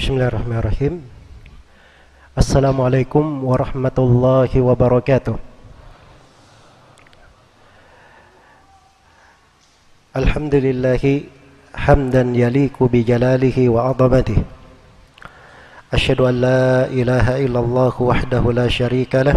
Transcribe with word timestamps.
Bismillahirrahmanirrahim. 0.00 1.04
Assalamualaikum 2.32 3.44
warahmatullahi 3.44 4.56
wabarakatuh. 4.56 5.36
Alhamdulillahi 10.16 11.28
hamdan 11.76 12.32
yaliku 12.32 12.88
bi 12.88 13.04
jalalihi 13.04 13.68
wa 13.68 13.92
azamatihi. 13.92 14.40
Asyhadu 15.92 16.32
an 16.32 16.48
la 16.48 16.88
ilaha 16.88 17.36
illallah 17.36 17.92
wahdahu 17.92 18.56
la 18.56 18.72
syarika 18.72 19.20
lah. 19.20 19.36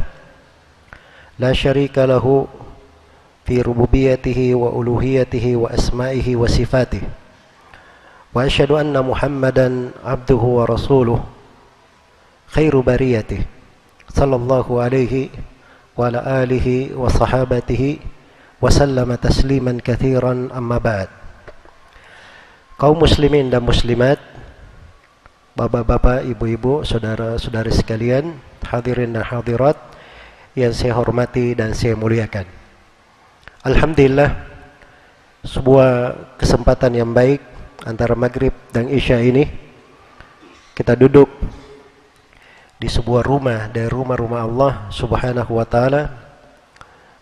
La 1.43 1.51
syarika 1.51 2.07
lahu 2.07 2.47
fi 3.43 3.59
rububiyatihi 3.59 4.55
wa 4.55 4.71
uluhiyatihi 4.71 5.59
wa 5.59 5.75
asma'ihi 5.75 6.39
wa 6.39 6.47
sifatihi. 6.47 7.22
واشهد 8.34 8.70
ان 8.70 8.92
محمدا 8.92 9.68
عبده 10.04 10.42
ورسوله 10.58 11.18
خير 12.48 12.74
بريته 12.80 13.40
صلى 14.08 14.36
الله 14.36 14.66
عليه 14.82 15.14
وعلى 15.96 16.20
اله 16.44 16.66
وصحابته 16.96 17.82
وسلم 18.62 19.08
تسليما 19.14 19.72
كثيرا 19.84 20.34
اما 20.54 20.78
بعد 20.78 21.08
kaum 22.78 22.94
muslimin 22.94 23.50
dan 23.50 23.66
muslimat 23.66 24.22
bapak-bapak, 25.58 26.22
ibu-ibu, 26.22 26.86
saudara-saudari 26.86 27.74
sekalian, 27.74 28.38
hadirin 28.62 29.10
dan 29.10 29.26
hadirat 29.26 29.74
yang 30.54 30.70
saya 30.70 30.94
hormati 30.94 31.58
dan 31.58 31.74
saya 31.74 31.98
muliakan. 31.98 32.46
Alhamdulillah 33.66 34.38
sebuah 35.42 35.90
kesempatan 36.38 37.02
yang 37.02 37.10
baik 37.10 37.42
antara 37.83 38.15
maghrib 38.15 38.55
dan 38.71 38.87
isya 38.87 39.19
ini 39.19 39.43
kita 40.71 40.95
duduk 40.95 41.27
di 42.79 42.87
sebuah 42.87 43.23
rumah 43.23 43.67
dari 43.69 43.91
rumah-rumah 43.91 44.41
Allah 44.43 44.73
subhanahu 44.89 45.59
wa 45.59 45.67
ta'ala 45.67 46.09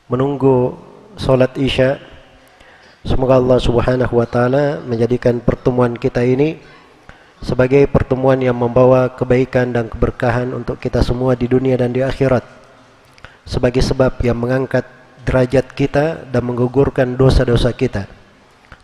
menunggu 0.10 0.78
solat 1.18 1.54
isya. 1.58 2.00
Semoga 3.02 3.42
Allah 3.42 3.58
subhanahu 3.58 4.14
wa 4.22 4.28
ta'ala 4.30 4.86
menjadikan 4.86 5.42
pertemuan 5.42 5.98
kita 5.98 6.22
ini 6.22 6.62
sebagai 7.42 7.90
pertemuan 7.90 8.38
yang 8.38 8.54
membawa 8.54 9.10
kebaikan 9.10 9.74
dan 9.74 9.90
keberkahan 9.90 10.54
untuk 10.54 10.78
kita 10.78 11.02
semua 11.02 11.34
di 11.34 11.50
dunia 11.50 11.74
dan 11.74 11.90
di 11.90 12.06
akhirat. 12.06 12.46
Sebagai 13.42 13.82
sebab 13.82 14.22
yang 14.22 14.38
mengangkat 14.38 14.86
derajat 15.26 15.74
kita 15.74 16.30
dan 16.30 16.46
menggugurkan 16.46 17.18
dosa-dosa 17.18 17.74
kita 17.74 18.21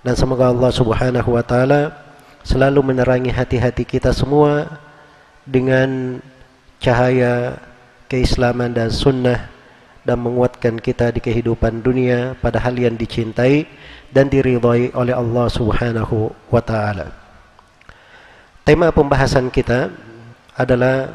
dan 0.07 0.15
semoga 0.15 0.47
Allah 0.47 0.71
Subhanahu 0.71 1.35
wa 1.35 1.43
taala 1.43 1.91
selalu 2.47 2.95
menerangi 2.95 3.27
hati-hati 3.27 3.83
kita 3.83 4.15
semua 4.15 4.79
dengan 5.43 6.23
cahaya 6.79 7.59
keislaman 8.07 8.71
dan 8.71 8.87
sunnah 8.87 9.51
dan 10.07 10.23
menguatkan 10.23 10.79
kita 10.79 11.11
di 11.11 11.19
kehidupan 11.19 11.83
dunia 11.83 12.39
pada 12.39 12.55
hal 12.55 12.79
yang 12.79 12.95
dicintai 12.95 13.67
dan 14.07 14.31
diridhai 14.31 14.95
oleh 14.95 15.11
Allah 15.11 15.51
Subhanahu 15.51 16.31
wa 16.47 16.63
taala. 16.63 17.11
Tema 18.63 18.95
pembahasan 18.95 19.51
kita 19.51 19.91
adalah 20.55 21.11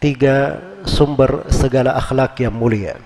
tiga 0.00 0.64
sumber 0.88 1.44
segala 1.52 1.92
akhlak 2.00 2.40
yang 2.40 2.56
mulia. 2.56 2.96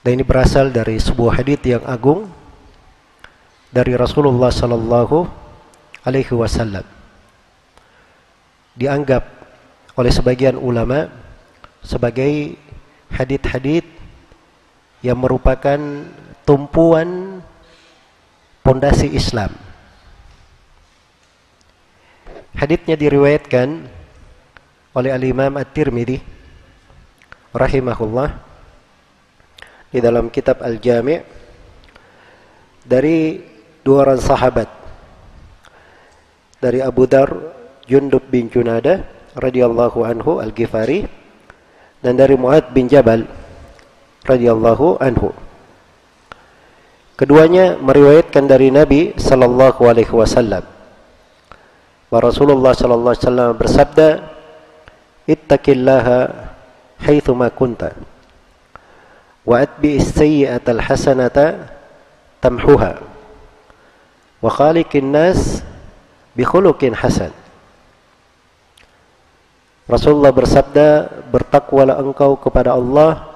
Dan 0.00 0.16
ini 0.16 0.24
berasal 0.24 0.72
dari 0.72 0.96
sebuah 0.96 1.44
hadis 1.44 1.60
yang 1.60 1.84
agung 1.84 2.24
dari 3.68 3.92
Rasulullah 3.92 4.48
sallallahu 4.48 5.28
alaihi 6.08 6.32
wasallam. 6.32 6.88
Dianggap 8.80 9.28
oleh 10.00 10.08
sebagian 10.08 10.56
ulama 10.56 11.12
sebagai 11.84 12.56
hadis-hadis 13.12 13.84
yang 15.04 15.20
merupakan 15.20 15.76
tumpuan 16.48 17.40
pondasi 18.64 19.12
Islam. 19.12 19.52
Hadisnya 22.56 22.96
diriwayatkan 22.96 23.84
oleh 24.96 25.10
Al-Imam 25.12 25.60
At-Tirmidzi 25.60 26.18
rahimahullah 27.52 28.49
di 29.90 29.98
dalam 29.98 30.30
kitab 30.30 30.62
Al-Jami' 30.62 31.20
dari 32.86 33.38
dua 33.82 34.06
orang 34.08 34.22
sahabat 34.22 34.68
dari 36.62 36.78
Abu 36.80 37.04
Dar 37.10 37.28
Jundub 37.90 38.24
bin 38.30 38.46
Junada 38.48 39.04
radhiyallahu 39.34 40.06
anhu 40.06 40.38
Al-Ghifari 40.38 41.06
dan 42.00 42.16
dari 42.16 42.38
Muad 42.38 42.70
bin 42.72 42.86
Jabal 42.86 43.26
radhiyallahu 44.24 45.02
anhu 45.02 45.34
Keduanya 47.20 47.76
meriwayatkan 47.76 48.48
dari 48.48 48.72
Nabi 48.72 49.12
sallallahu 49.12 49.84
alaihi 49.84 50.08
wasallam. 50.08 50.64
Bahwa 52.08 52.32
Rasulullah 52.32 52.72
sallallahu 52.72 53.12
alaihi 53.12 53.24
wasallam 53.28 53.50
bersabda, 53.60 54.08
"Ittaqillaha 55.28 56.18
haitsu 57.04 57.36
ma 57.36 57.52
kunta." 57.52 57.92
wa 59.44 59.64
atbi 59.64 59.96
sayyi'atal 60.00 60.80
hasanata 60.80 61.70
tamhuha 62.44 63.00
wa 64.40 64.50
khaliqin 64.52 65.12
nas 65.12 65.64
bi 66.36 66.44
khuluqin 66.44 66.96
hasan 66.96 67.32
Rasulullah 69.90 70.30
bersabda 70.30 71.10
bertakwalah 71.34 71.98
engkau 71.98 72.38
kepada 72.38 72.78
Allah 72.78 73.26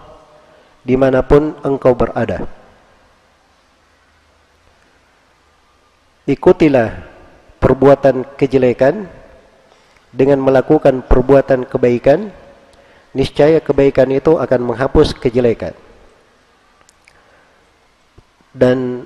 di 0.86 0.94
mana 0.94 1.18
pun 1.26 1.50
engkau 1.66 1.98
berada. 1.98 2.46
Ikutilah 6.30 6.94
perbuatan 7.58 8.38
kejelekan 8.38 9.10
dengan 10.14 10.38
melakukan 10.46 11.02
perbuatan 11.02 11.66
kebaikan. 11.66 12.30
Niscaya 13.18 13.58
kebaikan 13.58 14.14
itu 14.14 14.38
akan 14.38 14.60
menghapus 14.62 15.10
kejelekan 15.18 15.74
dan 18.54 19.02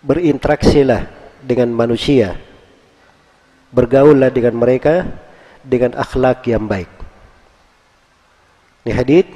berinteraksilah 0.00 1.10
dengan 1.42 1.74
manusia. 1.74 2.38
Bergaullah 3.74 4.30
dengan 4.30 4.54
mereka 4.54 5.02
dengan 5.66 5.98
akhlak 5.98 6.46
yang 6.46 6.64
baik. 6.70 6.88
Ini 8.86 8.92
hadith. 8.94 9.28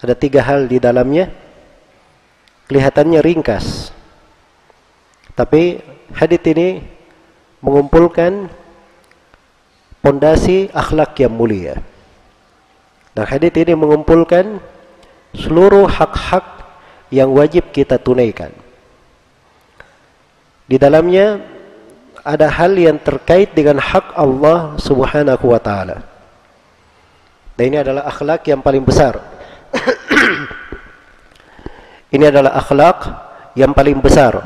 Ada 0.00 0.14
tiga 0.16 0.40
hal 0.40 0.64
di 0.64 0.80
dalamnya. 0.80 1.28
Kelihatannya 2.72 3.20
ringkas. 3.20 3.92
Tapi 5.36 5.82
hadith 6.16 6.46
ini 6.48 6.80
mengumpulkan 7.60 8.48
pondasi 10.00 10.70
akhlak 10.72 11.18
yang 11.20 11.34
mulia. 11.34 11.82
Dan 13.12 13.26
hadith 13.26 13.58
ini 13.58 13.74
mengumpulkan 13.74 14.62
seluruh 15.34 15.90
hak-hak 15.90 16.57
yang 17.08 17.32
wajib 17.32 17.72
kita 17.72 17.96
tunaikan. 17.96 18.52
Di 20.68 20.76
dalamnya 20.76 21.40
ada 22.20 22.52
hal 22.52 22.76
yang 22.76 23.00
terkait 23.00 23.56
dengan 23.56 23.80
hak 23.80 24.12
Allah 24.12 24.76
Subhanahu 24.76 25.48
wa 25.48 25.56
taala. 25.56 26.04
Dan 27.56 27.72
ini 27.72 27.78
adalah 27.80 28.04
akhlak 28.04 28.44
yang 28.44 28.60
paling 28.60 28.84
besar. 28.84 29.16
ini 32.14 32.24
adalah 32.28 32.60
akhlak 32.60 32.98
yang 33.56 33.72
paling 33.72 33.96
besar. 33.98 34.36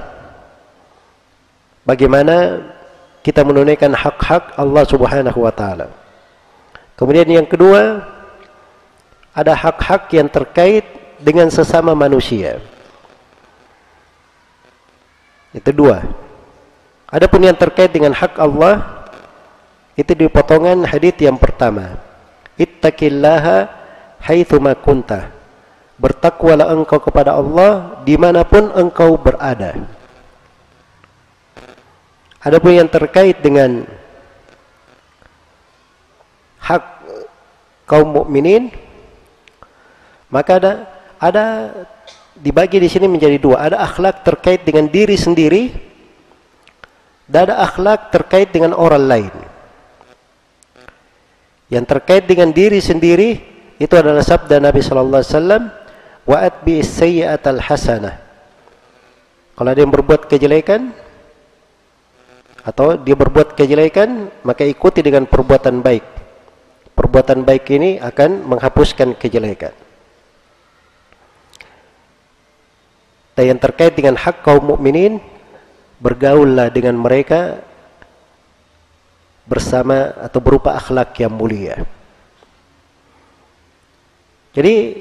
Bagaimana 1.83 2.63
kita 3.27 3.43
menunaikan 3.43 3.91
hak-hak 3.91 4.55
Allah 4.55 4.87
Subhanahu 4.87 5.39
wa 5.43 5.51
taala. 5.51 5.91
Kemudian 6.95 7.27
yang 7.27 7.51
kedua 7.51 8.07
ada 9.35 9.59
hak-hak 9.59 10.07
yang 10.15 10.31
terkait 10.31 11.02
dengan 11.23 11.47
sesama 11.49 11.95
manusia. 11.95 12.59
Itu 15.55 15.71
dua. 15.71 16.03
Adapun 17.07 17.47
yang 17.47 17.55
terkait 17.55 17.95
dengan 17.95 18.11
hak 18.11 18.35
Allah 18.41 19.07
itu 19.95 20.11
di 20.17 20.27
potongan 20.27 20.83
hadis 20.83 21.15
yang 21.23 21.39
pertama. 21.39 22.01
Ittaqillaha 22.59 23.71
haitsu 24.27 24.59
ma 24.59 24.75
kunta. 24.75 25.31
Bertakwalah 26.01 26.73
engkau 26.75 26.99
kepada 26.99 27.39
Allah 27.39 28.03
di 28.03 28.19
mana 28.19 28.43
pun 28.43 28.75
engkau 28.75 29.15
berada. 29.15 29.77
Adapun 32.43 32.75
yang 32.75 32.91
terkait 32.91 33.39
dengan 33.39 33.87
hak 36.59 36.83
kaum 37.87 38.09
mukminin 38.09 38.73
maka 40.33 40.57
ada 40.57 40.73
ada 41.23 41.71
dibagi 42.35 42.83
di 42.83 42.91
sini 42.91 43.07
menjadi 43.07 43.39
dua. 43.39 43.63
Ada 43.71 43.79
akhlak 43.87 44.27
terkait 44.27 44.67
dengan 44.67 44.91
diri 44.91 45.15
sendiri 45.15 45.95
Dan 47.33 47.49
ada 47.49 47.65
akhlak 47.65 48.13
terkait 48.13 48.53
dengan 48.53 48.77
orang 48.77 49.09
lain. 49.09 49.33
Yang 51.73 51.85
terkait 51.89 52.29
dengan 52.29 52.53
diri 52.53 52.83
sendiri 52.83 53.41
itu 53.81 53.95
adalah 53.97 54.21
sabda 54.21 54.61
Nabi 54.61 54.85
sallallahu 54.85 55.23
alaihi 55.23 55.33
wasallam, 55.33 55.63
"Wa 56.29 56.37
atbi 56.45 56.85
hasanah." 56.85 58.15
Kalau 59.57 59.69
ada 59.73 59.81
yang 59.81 59.89
berbuat 59.89 60.29
kejelekan 60.29 60.93
atau 62.69 63.01
dia 63.01 63.17
berbuat 63.17 63.57
kejelekan, 63.57 64.29
maka 64.45 64.69
ikuti 64.69 65.01
dengan 65.01 65.25
perbuatan 65.25 65.81
baik. 65.81 66.05
Perbuatan 66.93 67.49
baik 67.49 67.65
ini 67.73 67.97
akan 67.97 68.45
menghapuskan 68.45 69.17
kejelekan. 69.17 69.73
Dan 73.43 73.59
yang 73.59 73.59
terkait 73.59 73.99
dengan 73.99 74.15
hak 74.15 74.47
kaum 74.47 74.63
mukminin, 74.63 75.19
bergaullah 75.99 76.71
dengan 76.71 76.95
mereka 76.95 77.59
bersama 79.51 80.15
atau 80.15 80.39
berupa 80.39 80.79
akhlak 80.79 81.11
yang 81.19 81.35
mulia. 81.35 81.83
Jadi 84.55 84.95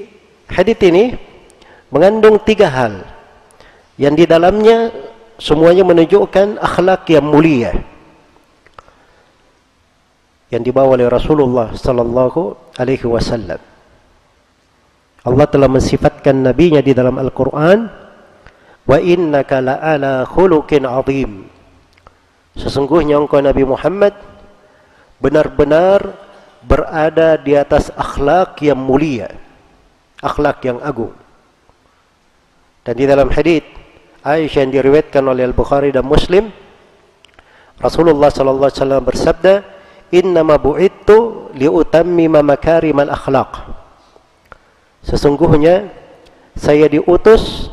hadis 0.50 0.74
ini 0.82 1.14
mengandung 1.94 2.42
tiga 2.42 2.66
hal 2.66 3.06
yang 3.94 4.18
di 4.18 4.26
dalamnya 4.26 4.90
semuanya 5.38 5.86
menunjukkan 5.86 6.58
akhlak 6.58 7.06
yang 7.14 7.22
mulia 7.22 7.78
yang 10.50 10.66
dibawa 10.66 10.98
oleh 10.98 11.06
Rasulullah 11.06 11.78
sallallahu 11.78 12.74
alaihi 12.74 13.06
wasallam. 13.06 13.62
Allah 15.22 15.46
telah 15.46 15.70
mensifatkan 15.70 16.42
nabinya 16.42 16.82
di 16.82 16.90
dalam 16.90 17.22
Al-Qur'an 17.22 18.01
wa 18.88 18.98
innaka 18.98 19.62
la'ala 19.62 20.26
khuluqin 20.26 20.86
azim. 20.86 21.46
Sesungguhnya 22.58 23.16
engkau 23.16 23.40
Nabi 23.40 23.64
Muhammad 23.64 24.12
benar-benar 25.22 26.12
berada 26.62 27.40
di 27.40 27.56
atas 27.56 27.88
akhlak 27.94 28.60
yang 28.60 28.78
mulia, 28.78 29.32
akhlak 30.20 30.62
yang 30.62 30.78
agung. 30.84 31.14
Dan 32.82 32.94
di 32.98 33.06
dalam 33.06 33.30
hadis 33.30 33.62
Aisyah 34.22 34.66
yang 34.66 34.72
diriwayatkan 34.74 35.22
oleh 35.26 35.42
Al-Bukhari 35.50 35.90
dan 35.90 36.06
Muslim, 36.06 36.50
Rasulullah 37.82 38.30
sallallahu 38.30 38.70
alaihi 38.70 38.78
wasallam 38.78 39.02
bersabda, 39.02 39.54
innama 40.12 40.60
bu'ittu 40.60 41.50
liutammima 41.56 42.44
makarimal 42.44 43.08
akhlaq 43.08 43.82
sesungguhnya 45.02 45.90
saya 46.54 46.86
diutus 46.86 47.72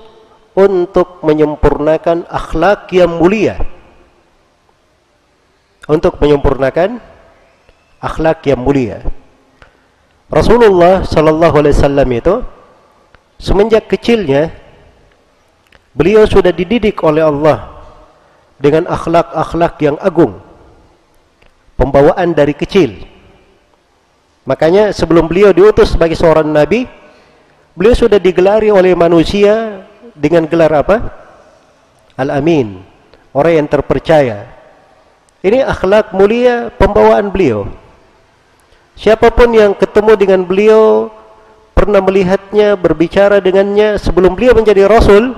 untuk 0.59 1.23
menyempurnakan 1.23 2.27
akhlak 2.27 2.91
yang 2.91 3.15
mulia 3.15 3.55
untuk 5.87 6.19
menyempurnakan 6.19 6.99
akhlak 8.03 8.43
yang 8.43 8.59
mulia 8.59 9.07
Rasulullah 10.27 11.07
sallallahu 11.07 11.55
alaihi 11.63 11.75
wasallam 11.79 12.09
itu 12.11 12.35
semenjak 13.39 13.87
kecilnya 13.87 14.51
beliau 15.95 16.27
sudah 16.27 16.53
dididik 16.53 17.01
oleh 17.01 17.23
Allah 17.23 17.81
dengan 18.59 18.85
akhlak-akhlak 18.91 19.79
yang 19.81 19.97
agung 20.03 20.37
pembawaan 21.79 22.35
dari 22.35 22.51
kecil. 22.51 23.07
Makanya 24.43 24.91
sebelum 24.91 25.31
beliau 25.31 25.55
diutus 25.55 25.95
sebagai 25.95 26.19
seorang 26.19 26.51
nabi, 26.51 26.83
beliau 27.71 27.95
sudah 27.95 28.19
digelari 28.19 28.67
oleh 28.67 28.91
manusia 28.93 29.87
dengan 30.19 30.43
gelar 30.43 30.83
apa? 30.83 30.97
Al-Amin, 32.19 32.83
orang 33.31 33.63
yang 33.63 33.67
terpercaya. 33.71 34.51
Ini 35.39 35.63
akhlak 35.63 36.11
mulia 36.11 36.67
pembawaan 36.75 37.31
beliau. 37.31 37.71
Siapa 38.99 39.31
pun 39.31 39.55
yang 39.55 39.71
ketemu 39.71 40.19
dengan 40.19 40.43
beliau, 40.43 41.07
pernah 41.71 42.03
melihatnya, 42.03 42.75
berbicara 42.75 43.39
dengannya 43.39 43.95
sebelum 43.95 44.35
beliau 44.35 44.51
menjadi 44.51 44.91
rasul, 44.91 45.31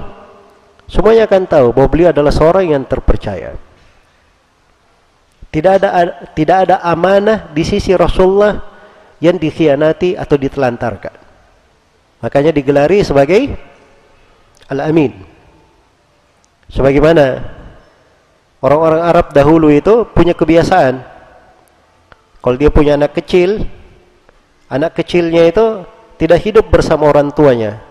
semuanya 0.89 1.29
akan 1.29 1.45
tahu 1.45 1.67
bahwa 1.69 1.87
beliau 1.93 2.09
adalah 2.09 2.33
seorang 2.33 2.73
yang 2.73 2.81
terpercaya. 2.81 3.53
Tidak 5.53 5.73
ada 5.77 5.89
tidak 6.33 6.57
ada 6.65 6.75
amanah 6.81 7.53
di 7.53 7.61
sisi 7.61 7.93
Rasulullah 7.93 8.57
yang 9.21 9.37
dikhianati 9.37 10.17
atau 10.17 10.39
ditelantarkan. 10.39 11.13
Makanya 12.25 12.49
digelari 12.49 13.05
sebagai 13.05 13.70
Al-Amin. 14.71 15.11
Sebagaimana 16.71 17.43
orang-orang 18.63 19.01
Arab 19.03 19.35
dahulu 19.35 19.67
itu 19.67 20.07
punya 20.15 20.31
kebiasaan. 20.31 21.03
Kalau 22.39 22.55
dia 22.55 22.71
punya 22.71 22.95
anak 22.95 23.19
kecil, 23.19 23.67
anak 24.71 24.95
kecilnya 24.95 25.51
itu 25.51 25.83
tidak 26.15 26.39
hidup 26.39 26.71
bersama 26.71 27.11
orang 27.11 27.35
tuanya. 27.35 27.83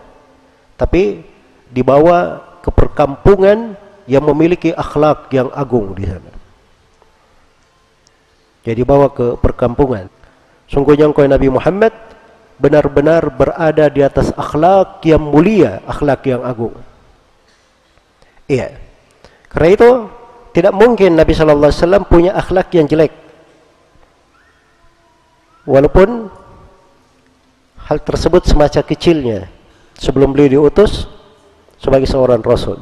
Tapi 0.81 1.21
dibawa 1.69 2.41
ke 2.65 2.73
perkampungan 2.73 3.77
yang 4.09 4.25
memiliki 4.25 4.73
akhlak 4.73 5.29
yang 5.31 5.53
agung 5.53 5.93
di 5.93 6.09
sana. 6.09 6.33
Jadi 8.65 8.81
bawa 8.83 9.13
ke 9.13 9.37
perkampungan. 9.37 10.09
Sungguhnya 10.67 11.09
engkau 11.09 11.29
Nabi 11.29 11.49
Muhammad 11.53 11.93
benar-benar 12.61 13.33
berada 13.33 13.89
di 13.89 14.05
atas 14.05 14.29
akhlak 14.37 15.01
yang 15.09 15.25
mulia, 15.25 15.81
akhlak 15.89 16.29
yang 16.29 16.45
agung. 16.45 16.77
Iya. 18.45 18.77
Karena 19.49 19.69
itu 19.73 19.91
tidak 20.53 20.77
mungkin 20.77 21.17
Nabi 21.17 21.33
sallallahu 21.33 21.73
alaihi 21.73 21.81
wasallam 21.81 22.05
punya 22.05 22.37
akhlak 22.37 22.69
yang 22.77 22.85
jelek. 22.85 23.17
Walaupun 25.65 26.29
hal 27.89 27.99
tersebut 28.05 28.45
semacam 28.45 28.83
kecilnya 28.85 29.39
sebelum 29.97 30.37
beliau 30.37 30.61
diutus 30.61 31.09
sebagai 31.81 32.07
seorang 32.07 32.45
rasul. 32.45 32.77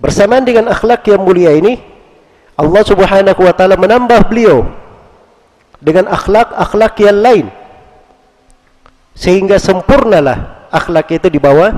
Bersamaan 0.00 0.42
dengan 0.42 0.72
akhlak 0.72 1.04
yang 1.06 1.22
mulia 1.22 1.52
ini, 1.54 1.78
Allah 2.56 2.82
Subhanahu 2.82 3.40
wa 3.44 3.54
taala 3.54 3.76
menambah 3.76 4.26
beliau 4.26 4.64
dengan 5.84 6.08
akhlak-akhlak 6.08 6.94
yang 7.02 7.18
lain 7.20 7.46
sehingga 9.14 9.62
sempurnalah 9.62 10.68
akhlak 10.74 11.14
itu 11.14 11.30
dibawa 11.30 11.70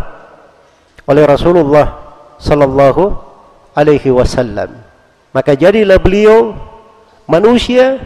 oleh 1.04 1.22
Rasulullah 1.28 2.00
sallallahu 2.40 3.12
alaihi 3.76 4.08
wasallam. 4.08 4.72
Maka 5.36 5.52
jadilah 5.52 6.00
beliau 6.00 6.56
manusia 7.28 8.00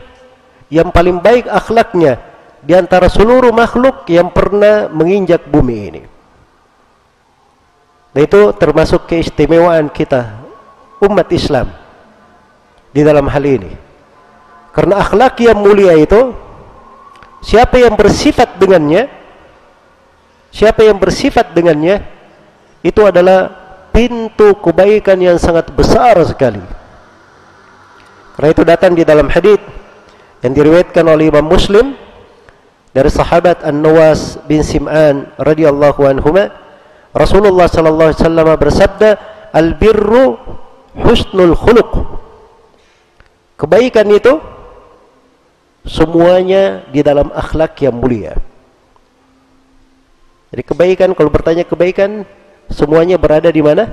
yang 0.67 0.91
paling 0.91 1.23
baik 1.23 1.47
akhlaknya 1.47 2.19
di 2.61 2.75
antara 2.75 3.07
seluruh 3.07 3.55
makhluk 3.55 4.05
yang 4.11 4.35
pernah 4.35 4.91
menginjak 4.91 5.47
bumi 5.47 5.77
ini. 5.95 6.03
Dan 8.11 8.27
itu 8.27 8.51
termasuk 8.59 9.07
keistimewaan 9.07 9.87
kita 9.95 10.43
umat 11.07 11.31
Islam 11.31 11.71
di 12.91 13.07
dalam 13.07 13.31
hal 13.31 13.45
ini. 13.47 13.71
Karena 14.75 14.99
akhlak 15.03 15.39
yang 15.39 15.63
mulia 15.63 15.95
itu 15.95 16.35
siapa 17.43 17.79
yang 17.79 17.95
bersifat 17.95 18.59
dengannya 18.59 19.20
siapa 20.51 20.87
yang 20.87 20.99
bersifat 20.99 21.55
dengannya 21.55 22.03
itu 22.83 23.01
adalah 23.07 23.51
pintu 23.91 24.55
kebaikan 24.59 25.19
yang 25.19 25.39
sangat 25.39 25.71
besar 25.75 26.19
sekali. 26.27 26.63
Karena 28.37 28.49
itu 28.51 28.63
datang 28.65 28.93
di 28.95 29.03
dalam 29.03 29.27
hadis 29.29 29.59
yang 30.41 30.53
diriwayatkan 30.55 31.05
oleh 31.05 31.29
Imam 31.29 31.45
Muslim 31.45 31.93
dari 32.91 33.11
sahabat 33.11 33.63
An-Nawas 33.63 34.41
bin 34.49 34.65
Sim'an 34.65 35.29
radhiyallahu 35.37 36.01
anhuma 36.09 36.49
Rasulullah 37.13 37.67
sallallahu 37.69 38.15
alaihi 38.15 38.23
wasallam 38.23 38.49
bersabda 38.57 39.11
al-birru 39.53 40.39
husnul 40.95 41.55
khuluq 41.59 42.21
Kebaikan 43.61 44.09
itu 44.09 44.41
semuanya 45.85 46.81
di 46.89 47.05
dalam 47.05 47.29
akhlak 47.29 47.77
yang 47.85 47.93
mulia. 47.93 48.41
Jadi 50.51 50.63
kebaikan 50.67 51.11
kalau 51.15 51.31
bertanya 51.31 51.63
kebaikan 51.63 52.27
semuanya 52.67 53.15
berada 53.15 53.47
di 53.51 53.63
mana? 53.63 53.87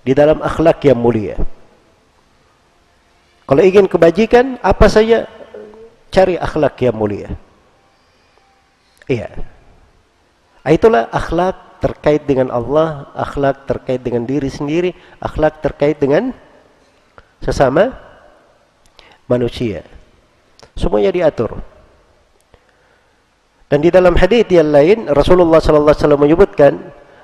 Di 0.00 0.16
dalam 0.16 0.40
akhlak 0.40 0.80
yang 0.88 0.96
mulia. 0.96 1.36
Kalau 3.44 3.60
ingin 3.60 3.84
kebajikan 3.84 4.56
apa 4.64 4.86
saja 4.88 5.28
cari 6.08 6.40
akhlak 6.40 6.80
yang 6.80 6.96
mulia. 6.96 7.28
Iya. 9.10 9.28
Ah, 10.62 10.72
itulah 10.72 11.08
akhlak 11.10 11.80
terkait 11.80 12.22
dengan 12.28 12.52
Allah, 12.52 13.08
akhlak 13.16 13.64
terkait 13.64 14.00
dengan 14.00 14.22
diri 14.28 14.52
sendiri, 14.52 14.92
akhlak 15.18 15.64
terkait 15.64 15.96
dengan 15.96 16.30
sesama 17.40 17.96
manusia. 19.24 19.82
Semuanya 20.76 21.10
diatur. 21.10 21.58
Dan 23.70 23.86
di 23.86 23.90
dalam 23.94 24.18
hadis 24.18 24.50
yang 24.50 24.74
lain 24.74 25.06
Rasulullah 25.06 25.62
sallallahu 25.62 25.94
alaihi 25.94 26.02
wasallam 26.02 26.22
menyebutkan 26.26 26.72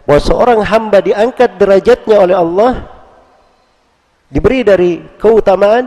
bahwa 0.07 0.21
seorang 0.23 0.61
hamba 0.63 1.03
diangkat 1.03 1.59
derajatnya 1.59 2.17
oleh 2.23 2.37
Allah 2.39 2.97
Diberi 4.27 4.67
dari 4.67 4.99
keutamaan 5.23 5.87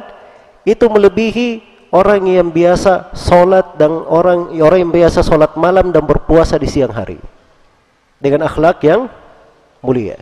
itu 0.63 0.87
melebihi 0.87 1.47
orang 1.91 2.23
yang 2.23 2.47
biasa 2.55 3.11
solat 3.11 3.75
dan 3.75 3.91
orang 4.07 4.55
orang 4.63 4.79
yang 4.87 4.93
biasa 4.95 5.19
solat 5.19 5.59
malam 5.59 5.91
dan 5.91 6.07
berpuasa 6.07 6.55
di 6.55 6.67
siang 6.69 6.95
hari 6.95 7.19
dengan 8.15 8.47
akhlak 8.47 8.79
yang 8.87 9.11
mulia. 9.83 10.15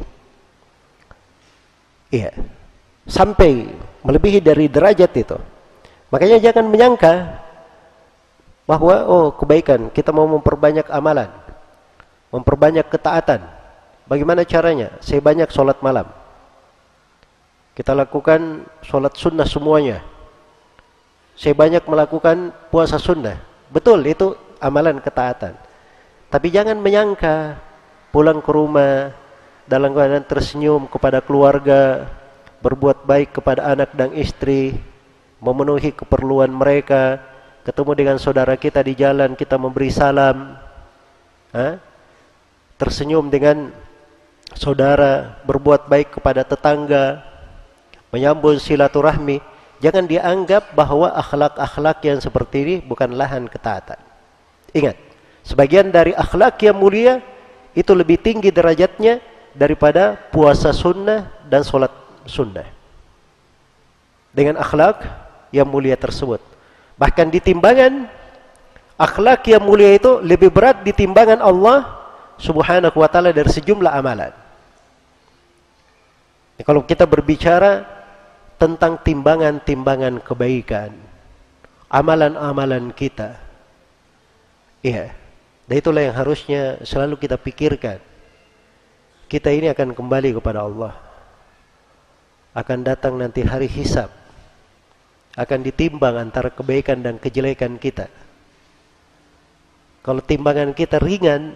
Iya. 2.10 2.34
Sampai 3.06 3.70
melebihi 4.01 4.41
dari 4.41 4.65
derajat 4.65 5.12
itu. 5.13 5.38
Makanya 6.10 6.41
jangan 6.41 6.65
menyangka 6.74 7.13
bahwa 8.67 9.07
oh 9.07 9.31
kebaikan 9.31 9.88
kita 9.89 10.12
mau 10.12 10.27
memperbanyak 10.27 10.91
amalan, 10.91 11.31
memperbanyak 12.29 12.86
ketaatan. 12.91 13.41
Bagaimana 14.07 14.43
caranya? 14.43 14.91
Saya 15.00 15.24
banyak 15.24 15.47
solat 15.51 15.79
malam. 15.79 16.07
Kita 17.75 17.95
lakukan 17.95 18.67
solat 18.83 19.15
sunnah 19.15 19.47
semuanya. 19.47 20.03
Saya 21.38 21.55
banyak 21.55 21.83
melakukan 21.88 22.51
puasa 22.71 23.00
sunnah. 23.00 23.39
Betul, 23.71 24.03
itu 24.07 24.36
amalan 24.59 24.97
ketaatan. 25.00 25.53
Tapi 26.27 26.47
jangan 26.51 26.79
menyangka 26.79 27.59
pulang 28.12 28.41
ke 28.43 28.51
rumah 28.51 29.13
dalam 29.67 29.91
keadaan 29.91 30.24
tersenyum 30.24 30.88
kepada 30.88 31.19
keluarga, 31.19 32.07
berbuat 32.63 33.03
baik 33.03 33.38
kepada 33.38 33.69
anak 33.75 33.93
dan 33.93 34.15
istri, 34.15 34.79
memenuhi 35.43 35.93
keperluan 35.93 36.50
mereka, 36.50 37.21
ketemu 37.67 37.91
dengan 38.00 38.15
saudara 38.15 38.55
kita 38.55 38.79
di 38.79 38.95
jalan, 38.95 39.36
kita 39.36 39.59
memberi 39.59 39.91
salam, 39.91 40.55
ha? 41.51 41.75
tersenyum 42.79 43.27
dengan 43.27 43.75
saudara, 44.55 45.36
berbuat 45.43 45.91
baik 45.91 46.15
kepada 46.15 46.47
tetangga, 46.47 47.19
menyambung 48.15 48.55
silaturahmi, 48.55 49.43
jangan 49.83 50.07
dianggap 50.07 50.71
bahwa 50.79 51.12
akhlak-akhlak 51.12 52.00
yang 52.07 52.24
seperti 52.24 52.57
ini 52.63 52.75
bukan 52.79 53.12
lahan 53.12 53.51
ketaatan. 53.51 54.00
Ingat, 54.71 54.95
sebagian 55.43 55.91
dari 55.91 56.15
akhlak 56.15 56.63
yang 56.63 56.79
mulia 56.79 57.19
itu 57.75 57.91
lebih 57.91 58.15
tinggi 58.15 58.47
derajatnya 58.47 59.19
daripada 59.51 60.15
puasa 60.31 60.71
sunnah 60.71 61.27
dan 61.51 61.67
solat 61.67 61.91
sunnah. 62.24 62.63
Dengan 64.31 64.55
akhlak 64.55 65.03
yang 65.51 65.67
mulia 65.67 66.00
tersebut. 66.00 66.47
Bahkan 66.98 67.30
di 67.30 67.39
timbangan 67.39 68.10
akhlak 68.98 69.46
yang 69.46 69.62
mulia 69.62 69.94
itu 69.94 70.18
lebih 70.25 70.50
berat 70.50 70.82
di 70.82 70.89
timbangan 70.92 71.39
Allah 71.39 71.86
Subhanahu 72.42 72.98
wa 72.98 73.10
taala 73.10 73.30
dari 73.34 73.50
sejumlah 73.50 73.94
amalan. 73.94 74.34
Kalau 76.62 76.82
kita 76.82 77.06
berbicara 77.06 77.86
tentang 78.58 78.98
timbangan-timbangan 79.06 80.18
kebaikan, 80.25 80.89
amalan-amalan 81.86 82.89
kita. 82.94 83.38
Iya. 84.82 85.13
Dan 85.68 85.75
itulah 85.77 86.01
yang 86.01 86.16
harusnya 86.18 86.82
selalu 86.82 87.20
kita 87.22 87.38
pikirkan. 87.38 88.00
Kita 89.27 89.51
ini 89.51 89.68
akan 89.68 89.92
kembali 89.92 90.39
kepada 90.39 90.63
Allah. 90.63 90.96
Akan 92.56 92.82
datang 92.82 93.20
nanti 93.20 93.44
hari 93.44 93.68
hisab. 93.68 94.10
Akan 95.38 95.62
ditimbang 95.62 96.17
antara 96.17 96.50
kebaikan 96.50 96.98
dan 97.06 97.22
kejelekan 97.22 97.77
kita. 97.77 98.10
Kalau 100.01 100.24
timbangan 100.24 100.74
kita 100.74 100.98
ringan, 100.98 101.53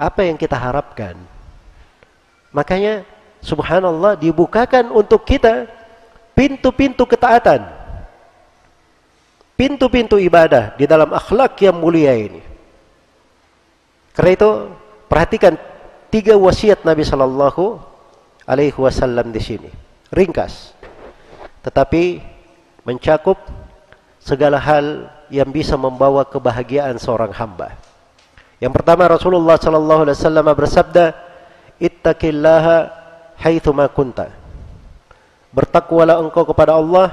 apa 0.00 0.24
yang 0.24 0.40
kita 0.40 0.56
harapkan? 0.56 1.14
Makanya 2.56 3.04
subhanallah 3.44 4.16
dibukakan 4.16 4.88
untuk 4.90 5.28
kita 5.28 5.68
pintu-pintu 6.32 7.04
ketaatan. 7.04 7.68
Pintu-pintu 9.54 10.16
ibadah 10.16 10.72
di 10.74 10.88
dalam 10.88 11.12
akhlak 11.12 11.60
yang 11.60 11.76
mulia 11.76 12.16
ini. 12.16 12.40
Karena 14.16 14.30
itu 14.32 14.50
perhatikan 15.06 15.54
tiga 16.12 16.36
wasiat 16.36 16.84
Nabi 16.84 17.04
Shallallahu 17.04 17.80
Alaihi 18.44 18.76
Wasallam 18.76 19.32
di 19.32 19.40
sini. 19.40 19.70
Ringkas, 20.12 20.76
tetapi 21.62 22.22
mencakup 22.82 23.38
segala 24.18 24.58
hal 24.58 25.10
yang 25.32 25.48
bisa 25.50 25.78
membawa 25.78 26.26
kebahagiaan 26.26 26.98
seorang 26.98 27.34
hamba. 27.34 27.74
Yang 28.62 28.78
pertama 28.78 29.10
Rasulullah 29.10 29.58
Shallallahu 29.58 30.06
Alaihi 30.06 30.18
Wasallam 30.18 30.46
bersabda, 30.54 31.04
Ittaqillaha 31.82 32.76
haitsuma 33.42 33.90
kunta. 33.90 34.30
Bertakwalah 35.50 36.22
engkau 36.22 36.46
kepada 36.46 36.78
Allah 36.78 37.10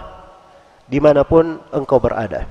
di 0.85 1.01
mana 1.01 1.25
pun 1.25 1.57
engkau 1.73 1.97
berada. 1.97 2.45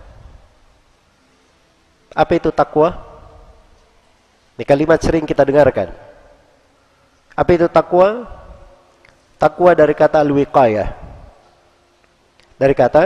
Apa 2.11 2.35
itu 2.35 2.51
takwa? 2.51 2.99
Ini 4.59 4.67
kalimat 4.67 4.99
sering 4.99 5.23
kita 5.23 5.47
dengarkan. 5.47 5.95
Apa 7.39 7.51
itu 7.55 7.71
takwa? 7.71 8.27
Takwa 9.39 9.71
dari 9.79 9.95
kata 9.95 10.19
al-wiqayah. 10.19 11.08
Dari 12.59 12.75
kata 12.75 13.05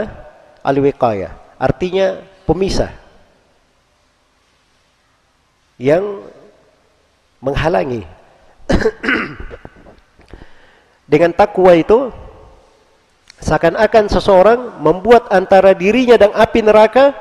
al-wiqayah. 0.65 1.61
Artinya 1.61 2.19
pemisah. 2.49 2.91
Yang 5.77 6.29
menghalangi 7.43 8.05
Dengan 11.13 11.35
takwa 11.35 11.75
itu 11.75 12.09
seakan-akan 13.43 14.05
seseorang 14.07 14.59
membuat 14.79 15.27
antara 15.29 15.75
dirinya 15.75 16.15
dan 16.15 16.31
api 16.31 16.63
neraka 16.63 17.11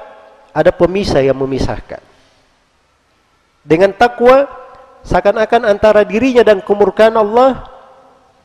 ada 0.54 0.70
pemisah 0.70 1.18
yang 1.24 1.36
memisahkan. 1.36 1.98
Dengan 3.66 3.90
takwa 3.94 4.46
seakan-akan 5.02 5.66
antara 5.66 6.06
dirinya 6.06 6.46
dan 6.46 6.62
kemurkaan 6.62 7.18
Allah 7.18 7.66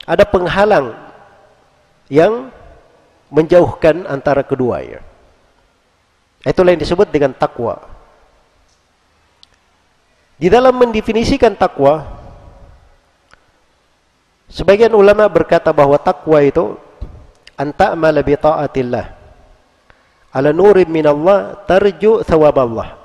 ada 0.09 0.25
penghalang 0.25 0.97
yang 2.09 2.49
menjauhkan 3.33 4.07
antara 4.07 4.43
keduanya. 4.43 5.03
Itulah 6.47 6.71
yang 6.71 6.81
disebut 6.81 7.11
dengan 7.11 7.35
takwa. 7.35 7.81
Di 10.37 10.47
dalam 10.47 10.77
mendefinisikan 10.77 11.57
takwa, 11.57 12.17
Sebagian 14.47 14.95
ulama 14.95 15.27
berkata 15.27 15.75
bahwa 15.75 15.99
takwa 15.99 16.39
itu 16.39 16.79
anta 17.59 17.91
amala 17.91 18.23
bi 18.23 18.31
taatillah 18.31 19.17
ala 20.31 20.49
nurim 20.53 20.87
minallah 20.87 21.57
tarju 21.65 22.21
Allah. 22.23 22.95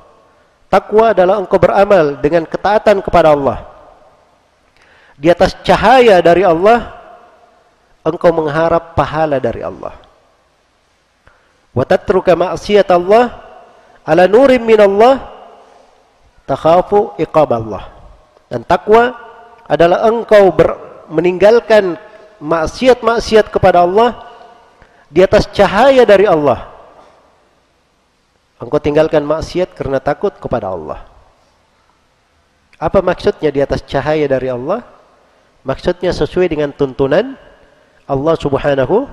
Takwa 0.73 1.13
adalah 1.13 1.37
engkau 1.37 1.61
beramal 1.61 2.17
dengan 2.17 2.49
ketaatan 2.49 3.05
kepada 3.05 3.37
Allah. 3.37 3.69
Di 5.21 5.29
atas 5.29 5.53
cahaya 5.61 6.17
dari 6.25 6.49
Allah 6.49 6.97
engkau 8.01 8.33
mengharap 8.33 8.97
pahala 8.97 9.37
dari 9.37 9.61
Allah. 9.61 10.01
Wa 11.73 11.89
tatruka 11.89 12.37
ma'siyat 12.37 12.89
Allah 12.93 13.41
ala 14.05 14.29
nurim 14.29 14.61
minallah 14.61 15.25
takhafu 16.45 17.17
iqab 17.17 17.49
Allah. 17.57 17.89
Dan 18.53 18.65
takwa 18.69 19.17
adalah 19.65 20.05
engkau 20.05 20.53
ber 20.53 20.77
meninggalkan 21.09 21.97
maksiat-maksiat 22.41 23.53
kepada 23.53 23.85
Allah 23.85 24.25
di 25.09 25.25
atas 25.25 25.49
cahaya 25.49 26.05
dari 26.05 26.29
Allah. 26.29 26.69
Engkau 28.61 28.79
tinggalkan 28.79 29.25
maksiat 29.25 29.73
karena 29.73 29.99
takut 29.99 30.33
kepada 30.37 30.71
Allah. 30.71 31.05
Apa 32.77 32.99
maksudnya 32.99 33.51
di 33.51 33.61
atas 33.63 33.83
cahaya 33.87 34.27
dari 34.27 34.51
Allah? 34.51 34.83
Maksudnya 35.63 36.11
sesuai 36.11 36.51
dengan 36.51 36.75
tuntunan 36.75 37.39
Allah 38.07 38.35
Subhanahu 38.35 39.07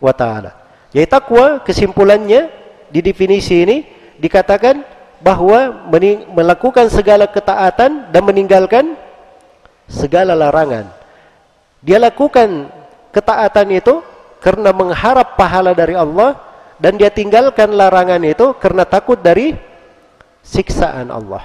wa 0.00 0.12
taala. 0.16 0.65
Jadi 0.96 1.12
takwa 1.12 1.60
kesimpulannya 1.60 2.48
di 2.88 3.04
definisi 3.04 3.68
ini 3.68 3.84
dikatakan 4.16 4.80
bahwa 5.20 5.92
melakukan 6.32 6.88
segala 6.88 7.28
ketaatan 7.28 8.08
dan 8.08 8.22
meninggalkan 8.24 8.96
segala 9.84 10.32
larangan. 10.32 10.88
Dia 11.84 12.00
lakukan 12.00 12.72
ketaatan 13.12 13.76
itu 13.76 14.00
karena 14.40 14.72
mengharap 14.72 15.36
pahala 15.36 15.76
dari 15.76 15.92
Allah 15.92 16.40
dan 16.80 16.96
dia 16.96 17.12
tinggalkan 17.12 17.76
larangan 17.76 18.24
itu 18.24 18.56
karena 18.56 18.88
takut 18.88 19.20
dari 19.20 19.52
siksaan 20.40 21.12
Allah. 21.12 21.44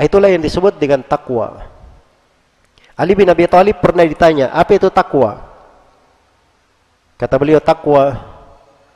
Itulah 0.00 0.32
yang 0.32 0.40
disebut 0.40 0.80
dengan 0.80 1.04
takwa. 1.04 1.68
Ali 2.96 3.12
bin 3.12 3.28
Abi 3.28 3.44
Thalib 3.44 3.76
pernah 3.76 4.08
ditanya, 4.08 4.56
apa 4.56 4.72
itu 4.72 4.88
takwa? 4.88 5.47
Kata 7.18 7.34
beliau, 7.34 7.58
takwa 7.58 8.14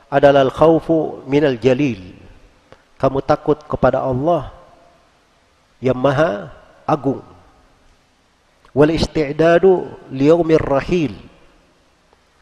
adalah 0.07 0.47
al-khawfu 0.47 1.27
minal 1.27 1.59
jalil. 1.59 2.15
Kamu 2.95 3.19
takut 3.19 3.59
kepada 3.67 3.99
Allah 3.99 4.55
yang 5.83 5.99
maha 5.99 6.47
agung 6.87 7.19
wal 8.73 8.89
isti'dadu 8.89 9.85
liyaumir 10.09 10.63
rahil 10.63 11.13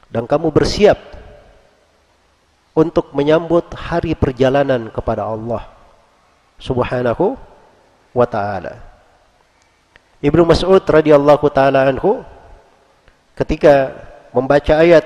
dan 0.07 0.23
kamu 0.29 0.53
bersiap 0.53 0.97
untuk 2.71 3.11
menyambut 3.11 3.67
hari 3.75 4.15
perjalanan 4.15 4.88
kepada 4.88 5.27
Allah 5.27 5.67
Subhanahu 6.55 7.35
wa 8.15 8.27
taala. 8.29 8.79
Ibnu 10.23 10.47
Mas'ud 10.47 10.79
radhiyallahu 10.79 11.45
taala 11.51 11.89
anhu 11.91 12.23
ketika 13.35 13.91
membaca 14.31 14.79
ayat 14.79 15.03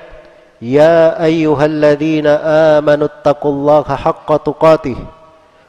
Ya 0.56 1.12
ayyuhalladzina 1.20 2.32
amanu 2.80 3.12
taqullaha 3.20 3.92
haqqa 3.92 4.40
tuqatih 4.40 4.96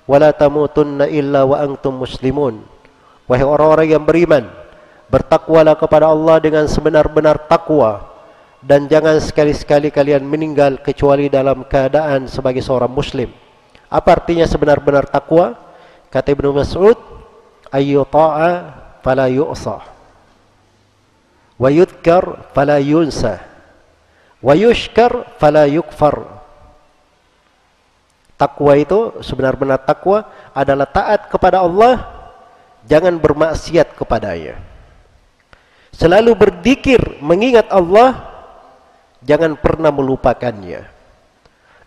wa 0.07 0.15
la 0.15 0.31
tamutunna 0.31 1.11
illa 1.11 1.43
wa 1.43 1.59
antum 1.59 2.07
muslimun. 2.07 2.63
Wahai 3.27 3.43
orang-orang 3.43 3.91
yang 3.91 4.03
beriman, 4.07 4.47
bertakwalah 5.11 5.75
kepada 5.75 6.07
Allah 6.07 6.39
dengan 6.39 6.63
sebenar-benar 6.71 7.35
takwa 7.51 8.07
dan 8.63 8.87
jangan 8.87 9.19
sekali-sekali 9.19 9.91
kalian 9.91 10.23
meninggal 10.23 10.79
kecuali 10.79 11.27
dalam 11.27 11.67
keadaan 11.67 12.31
sebagai 12.31 12.63
seorang 12.63 12.89
muslim. 12.89 13.27
Apa 13.91 14.23
artinya 14.23 14.47
sebenar-benar 14.47 15.07
takwa? 15.11 15.55
Kata 16.07 16.31
Ibnu 16.31 16.55
Mas'ud, 16.55 16.95
ayyuta'a 17.71 18.51
fala 19.03 19.27
yu'sa. 19.27 19.83
Wa 21.59 21.69
yudhkar 21.71 22.51
fala 22.55 22.79
yunsa. 22.79 23.56
Wa 24.41 24.53
yushkar 24.53 25.37
fala 25.41 25.65
yukfar. 25.65 26.37
Takwa 28.37 28.77
itu 28.77 29.17
sebenar-benar 29.25 29.81
takwa 29.81 30.29
adalah 30.53 30.85
taat 30.85 31.25
kepada 31.25 31.65
Allah, 31.65 32.05
jangan 32.85 33.17
bermaksiat 33.17 33.97
kepadanya. 33.97 34.61
Selalu 35.89 36.37
berzikir 36.37 37.01
mengingat 37.17 37.65
Allah, 37.73 38.13
jangan 39.25 39.57
pernah 39.57 39.89
melupakannya. 39.89 40.85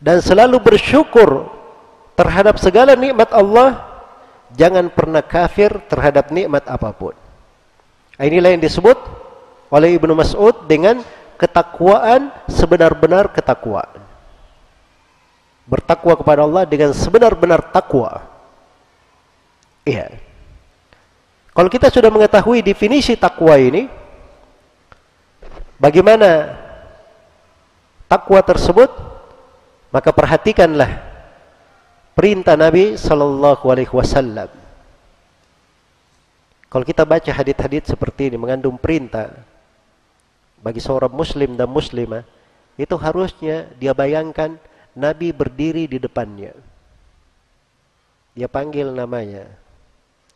Dan 0.02 0.18
selalu 0.18 0.58
bersyukur 0.58 1.46
terhadap 2.18 2.58
segala 2.58 2.98
nikmat 2.98 3.30
Allah, 3.30 3.86
jangan 4.58 4.90
pernah 4.90 5.22
kafir 5.22 5.70
terhadap 5.86 6.34
nikmat 6.34 6.66
apa 6.66 6.90
pun. 6.90 7.14
Inilah 8.18 8.58
yang 8.58 8.64
disebut 8.64 8.98
oleh 9.70 9.94
Ibnu 9.94 10.18
Mas'ud 10.18 10.66
dengan 10.66 10.98
ketakwaan 11.40 12.28
sebenar-benar 12.52 13.32
ketakwaan 13.32 14.10
bertakwa 15.70 16.18
kepada 16.18 16.42
Allah 16.42 16.66
dengan 16.66 16.90
sebenar-benar 16.90 17.62
takwa. 17.70 18.26
Iya. 19.86 20.18
Kalau 21.54 21.70
kita 21.70 21.86
sudah 21.94 22.10
mengetahui 22.10 22.58
definisi 22.66 23.14
takwa 23.14 23.54
ini, 23.54 23.86
bagaimana 25.78 26.58
takwa 28.10 28.42
tersebut, 28.42 28.90
maka 29.94 30.10
perhatikanlah 30.10 30.90
perintah 32.18 32.58
Nabi 32.58 32.98
sallallahu 32.98 33.70
alaihi 33.70 33.94
wasallam. 33.94 34.50
Kalau 36.70 36.84
kita 36.86 37.02
baca 37.02 37.30
hadis-hadis 37.30 37.90
seperti 37.94 38.30
ini 38.30 38.38
mengandung 38.38 38.78
perintah 38.78 39.30
bagi 40.60 40.80
seorang 40.80 41.12
muslim 41.12 41.56
dan 41.56 41.68
muslimah, 41.72 42.24
itu 42.76 42.94
harusnya 42.96 43.68
dia 43.80 43.96
bayangkan 43.96 44.60
Nabi 44.96 45.32
berdiri 45.32 45.88
di 45.88 45.96
depannya. 45.96 46.52
Dia 48.36 48.46
panggil 48.46 48.92
namanya. 48.92 49.48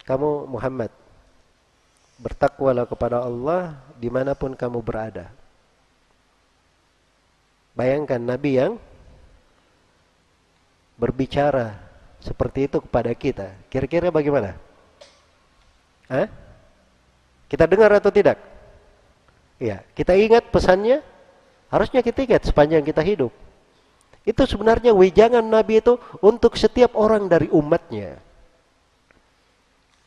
Kamu 0.05 0.49
Muhammad. 0.49 0.93
Bertakwalah 2.21 2.87
kepada 2.87 3.25
Allah 3.25 3.75
di 3.99 4.09
mana 4.09 4.37
pun 4.37 4.55
kamu 4.55 4.79
berada. 4.81 5.29
Bayangkan 7.75 8.23
Nabi 8.23 8.51
yang 8.55 8.79
berbicara 10.95 11.75
seperti 12.23 12.71
itu 12.71 12.79
kepada 12.79 13.11
kita. 13.13 13.51
Kira-kira 13.67 14.15
bagaimana? 14.15 14.55
Hah? 16.07 16.31
Kita 17.51 17.67
dengar 17.67 17.91
atau 17.99 18.15
tidak? 18.15 18.54
Iya, 19.65 19.81
kita 19.97 20.13
ingat 20.13 20.53
pesannya. 20.53 21.01
Harusnya 21.73 22.05
kita 22.05 22.21
ingat 22.29 22.45
sepanjang 22.45 22.85
kita 22.85 23.01
hidup. 23.01 23.33
Itu 24.29 24.45
sebenarnya 24.45 24.93
wejangan 24.93 25.41
Nabi 25.41 25.81
itu 25.81 25.97
untuk 26.21 26.61
setiap 26.61 26.93
orang 26.93 27.25
dari 27.33 27.49
umatnya. 27.49 28.21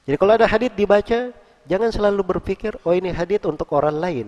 Jadi 0.06 0.16
kalau 0.22 0.38
ada 0.38 0.46
hadis 0.46 0.70
dibaca, 0.78 1.34
jangan 1.66 1.90
selalu 1.90 2.38
berpikir, 2.38 2.78
oh 2.86 2.94
ini 2.94 3.10
hadis 3.10 3.42
untuk 3.50 3.74
orang 3.74 3.98
lain. 3.98 4.28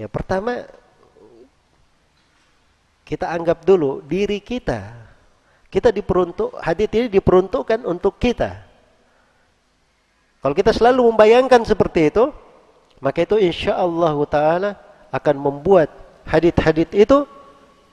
Ya 0.00 0.08
pertama, 0.08 0.64
kita 3.04 3.28
anggap 3.28 3.68
dulu 3.68 4.00
diri 4.00 4.40
kita. 4.40 4.96
Kita 5.68 5.92
diperuntuk, 5.92 6.56
hadis 6.56 6.88
ini 6.96 7.12
diperuntukkan 7.12 7.84
untuk 7.84 8.16
kita. 8.16 8.64
Kalau 10.40 10.56
kita 10.56 10.72
selalu 10.72 11.04
membayangkan 11.12 11.68
seperti 11.68 12.08
itu, 12.08 12.32
maka 12.98 13.22
itu 13.22 13.38
insya 13.38 13.78
Allah 13.78 14.14
Taala 14.26 14.70
akan 15.14 15.36
membuat 15.38 15.88
hadit-hadit 16.26 16.90
itu 16.92 17.24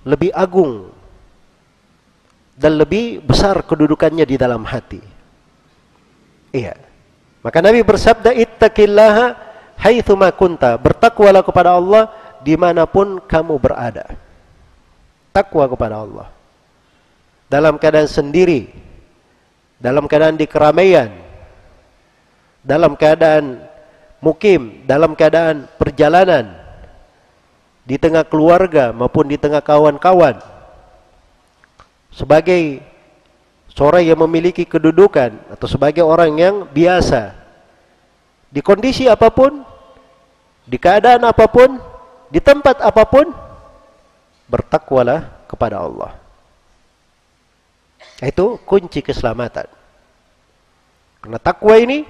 lebih 0.06 0.34
agung 0.34 0.90
dan 2.56 2.80
lebih 2.80 3.22
besar 3.22 3.62
kedudukannya 3.64 4.26
di 4.26 4.36
dalam 4.40 4.64
hati. 4.64 5.02
Iya. 6.56 6.76
Maka 7.44 7.60
Nabi 7.62 7.84
bersabda 7.84 8.32
ittaqillaha 8.32 9.36
haitsuma 9.78 10.32
kunta. 10.34 10.80
Bertakwalah 10.80 11.44
kepada 11.44 11.76
Allah 11.76 12.10
di 12.42 12.56
mana 12.56 12.88
pun 12.88 13.20
kamu 13.22 13.60
berada. 13.60 14.08
Takwa 15.36 15.68
kepada 15.68 16.02
Allah. 16.02 16.28
Dalam 17.52 17.78
keadaan 17.78 18.10
sendiri, 18.10 18.72
dalam 19.78 20.10
keadaan 20.10 20.40
di 20.40 20.48
keramaian, 20.50 21.12
dalam 22.66 22.98
keadaan 22.98 23.65
mukim, 24.26 24.82
dalam 24.90 25.14
keadaan 25.14 25.70
perjalanan, 25.78 26.58
di 27.86 28.02
tengah 28.02 28.26
keluarga 28.26 28.90
maupun 28.90 29.30
di 29.30 29.38
tengah 29.38 29.62
kawan-kawan. 29.62 30.42
Sebagai 32.10 32.82
seorang 33.70 34.02
yang 34.02 34.18
memiliki 34.26 34.66
kedudukan 34.66 35.38
atau 35.54 35.68
sebagai 35.70 36.02
orang 36.02 36.34
yang 36.34 36.56
biasa 36.66 37.38
di 38.50 38.66
kondisi 38.66 39.06
apa 39.06 39.30
pun 39.30 39.62
di 40.66 40.82
keadaan 40.82 41.22
apa 41.30 41.46
pun 41.46 41.78
di 42.34 42.42
tempat 42.42 42.82
apa 42.82 43.04
pun 43.06 43.30
bertakwalah 44.50 45.46
kepada 45.46 45.78
Allah. 45.86 46.18
Itu 48.24 48.58
kunci 48.64 49.04
keselamatan. 49.06 49.70
Karena 51.22 51.38
takwa 51.38 51.76
ini 51.78 52.08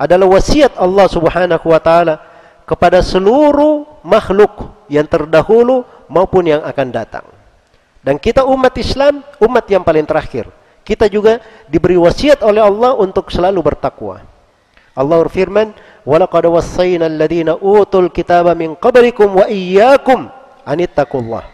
adalah 0.00 0.24
wasiat 0.32 0.80
Allah 0.80 1.04
Subhanahu 1.12 1.66
wa 1.68 1.76
taala 1.76 2.24
kepada 2.64 3.04
seluruh 3.04 4.00
makhluk 4.00 4.72
yang 4.88 5.04
terdahulu 5.04 5.84
maupun 6.08 6.48
yang 6.48 6.64
akan 6.64 6.88
datang. 6.88 7.26
Dan 8.00 8.16
kita 8.16 8.48
umat 8.48 8.72
Islam, 8.80 9.20
umat 9.44 9.68
yang 9.68 9.84
paling 9.84 10.08
terakhir. 10.08 10.48
Kita 10.80 11.04
juga 11.12 11.44
diberi 11.68 12.00
wasiat 12.00 12.40
oleh 12.40 12.64
Allah 12.64 12.96
untuk 12.96 13.28
selalu 13.28 13.60
bertakwa. 13.60 14.24
Allah 14.96 15.16
berfirman, 15.20 15.76
"Walaqad 16.08 16.48
wassayna 16.48 17.04
alladziina 17.04 17.60
utul 17.60 18.08
kitaba 18.08 18.56
min 18.56 18.72
qablikum 18.72 19.44
wa 19.44 19.46
iyyakum 19.52 20.32
anittaqullah." 20.64 21.44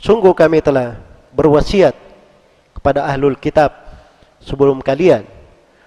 Sungguh 0.00 0.32
kami 0.32 0.64
telah 0.64 0.96
berwasiat 1.36 1.92
kepada 2.72 3.04
ahlul 3.04 3.36
kitab 3.36 3.76
sebelum 4.40 4.80
kalian 4.80 5.35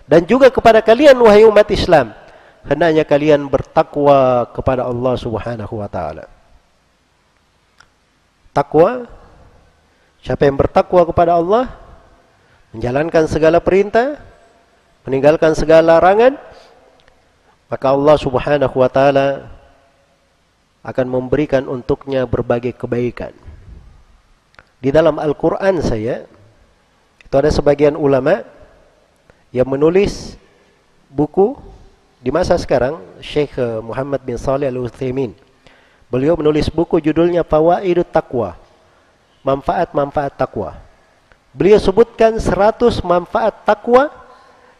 dan 0.09 0.25
juga 0.25 0.49
kepada 0.49 0.81
kalian 0.81 1.13
wahai 1.21 1.45
umat 1.45 1.69
Islam 1.69 2.17
hendaknya 2.65 3.05
kalian 3.05 3.45
bertakwa 3.45 4.49
kepada 4.49 4.89
Allah 4.89 5.13
Subhanahu 5.13 5.73
wa 5.77 5.85
taala. 5.85 6.25
Takwa 8.49 9.05
siapa 10.25 10.49
yang 10.49 10.57
bertakwa 10.57 11.05
kepada 11.05 11.37
Allah 11.37 11.69
menjalankan 12.73 13.29
segala 13.29 13.61
perintah, 13.61 14.17
meninggalkan 15.05 15.53
segala 15.53 16.01
larangan, 16.01 16.41
maka 17.69 17.85
Allah 17.93 18.17
Subhanahu 18.17 18.75
wa 18.81 18.89
taala 18.89 19.45
akan 20.81 21.05
memberikan 21.05 21.69
untuknya 21.69 22.25
berbagai 22.25 22.73
kebaikan. 22.73 23.31
Di 24.81 24.89
dalam 24.89 25.21
Al-Qur'an 25.21 25.77
saya 25.85 26.25
itu 27.21 27.35
ada 27.35 27.51
sebagian 27.53 27.93
ulama 27.93 28.41
yang 29.49 29.65
menulis 29.65 30.37
buku 31.09 31.57
di 32.19 32.29
masa 32.29 32.59
sekarang, 32.59 32.99
Syekh 33.23 33.55
eh, 33.55 33.79
Muhammad 33.79 34.19
bin 34.27 34.35
Saleh 34.35 34.67
Al-Utsaimin 34.67 35.31
beliau 36.11 36.35
menulis 36.35 36.67
buku 36.67 36.99
judulnya 36.99 37.45
Fawaidut 37.45 38.09
Taqwa. 38.09 38.57
Manfaat-manfaat 39.39 40.35
takwa. 40.35 40.75
Beliau 41.55 41.79
sebutkan 41.79 42.35
100 42.35 42.99
manfaat 43.07 43.63
takwa 43.63 44.11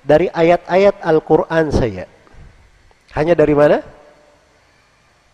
dari 0.03 0.27
ayat-ayat 0.27 0.99
Al-Qur'an 0.99 1.71
saya. 1.71 2.11
Hanya 3.15 3.39
dari 3.39 3.55
mana? 3.55 3.79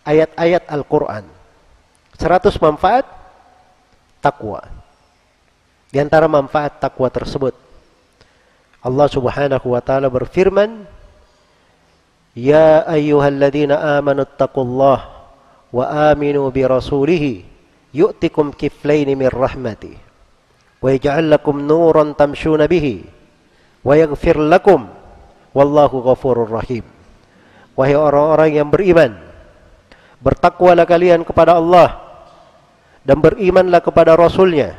Ayat-ayat 0.06 0.70
Al-Qur'an. 0.70 1.26
100 2.14 2.54
manfaat 2.62 3.02
takwa. 4.22 4.62
Di 5.90 5.98
antara 5.98 6.30
manfaat 6.30 6.78
takwa 6.78 7.10
tersebut 7.10 7.65
Allah 8.86 9.10
Subhanahu 9.10 9.74
wa 9.74 9.82
taala 9.82 10.06
berfirman, 10.06 10.86
"Ya 12.38 12.86
ayyuhalladzina 12.86 13.98
amanu 13.98 14.22
taqullaha 14.22 15.10
wa 15.74 16.14
aminu 16.14 16.46
bi 16.54 16.62
rasulih 16.62 17.42
yu'tikum 17.90 18.54
kiflaini 18.54 19.18
min 19.18 19.26
rahmati 19.26 19.98
wa 20.78 20.86
yaj'al 20.94 21.34
lakum 21.34 21.58
nuran 21.66 22.14
tamshuna 22.14 22.70
bihi 22.70 23.02
wa 23.82 23.98
yaghfir 23.98 24.38
lakum 24.38 24.86
wallahu 25.50 26.06
ghafurur 26.06 26.46
rahim." 26.46 26.86
Wahai 27.74 27.98
orang-orang 27.98 28.50
yang 28.54 28.68
beriman, 28.70 29.18
bertakwalah 30.22 30.86
kalian 30.86 31.26
kepada 31.26 31.58
Allah 31.58 31.98
dan 33.02 33.18
berimanlah 33.18 33.82
kepada 33.82 34.14
Rasulnya 34.14 34.78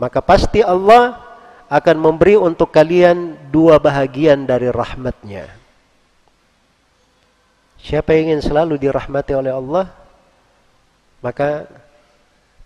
maka 0.00 0.24
pasti 0.24 0.64
Allah 0.64 1.29
akan 1.70 1.96
memberi 2.02 2.34
untuk 2.34 2.74
kalian 2.74 3.38
dua 3.54 3.78
bahagian 3.78 4.42
dari 4.42 4.66
rahmatnya. 4.74 5.46
Siapa 7.78 8.10
yang 8.12 8.34
ingin 8.34 8.42
selalu 8.42 8.74
dirahmati 8.76 9.32
oleh 9.38 9.54
Allah, 9.54 9.86
maka 11.22 11.70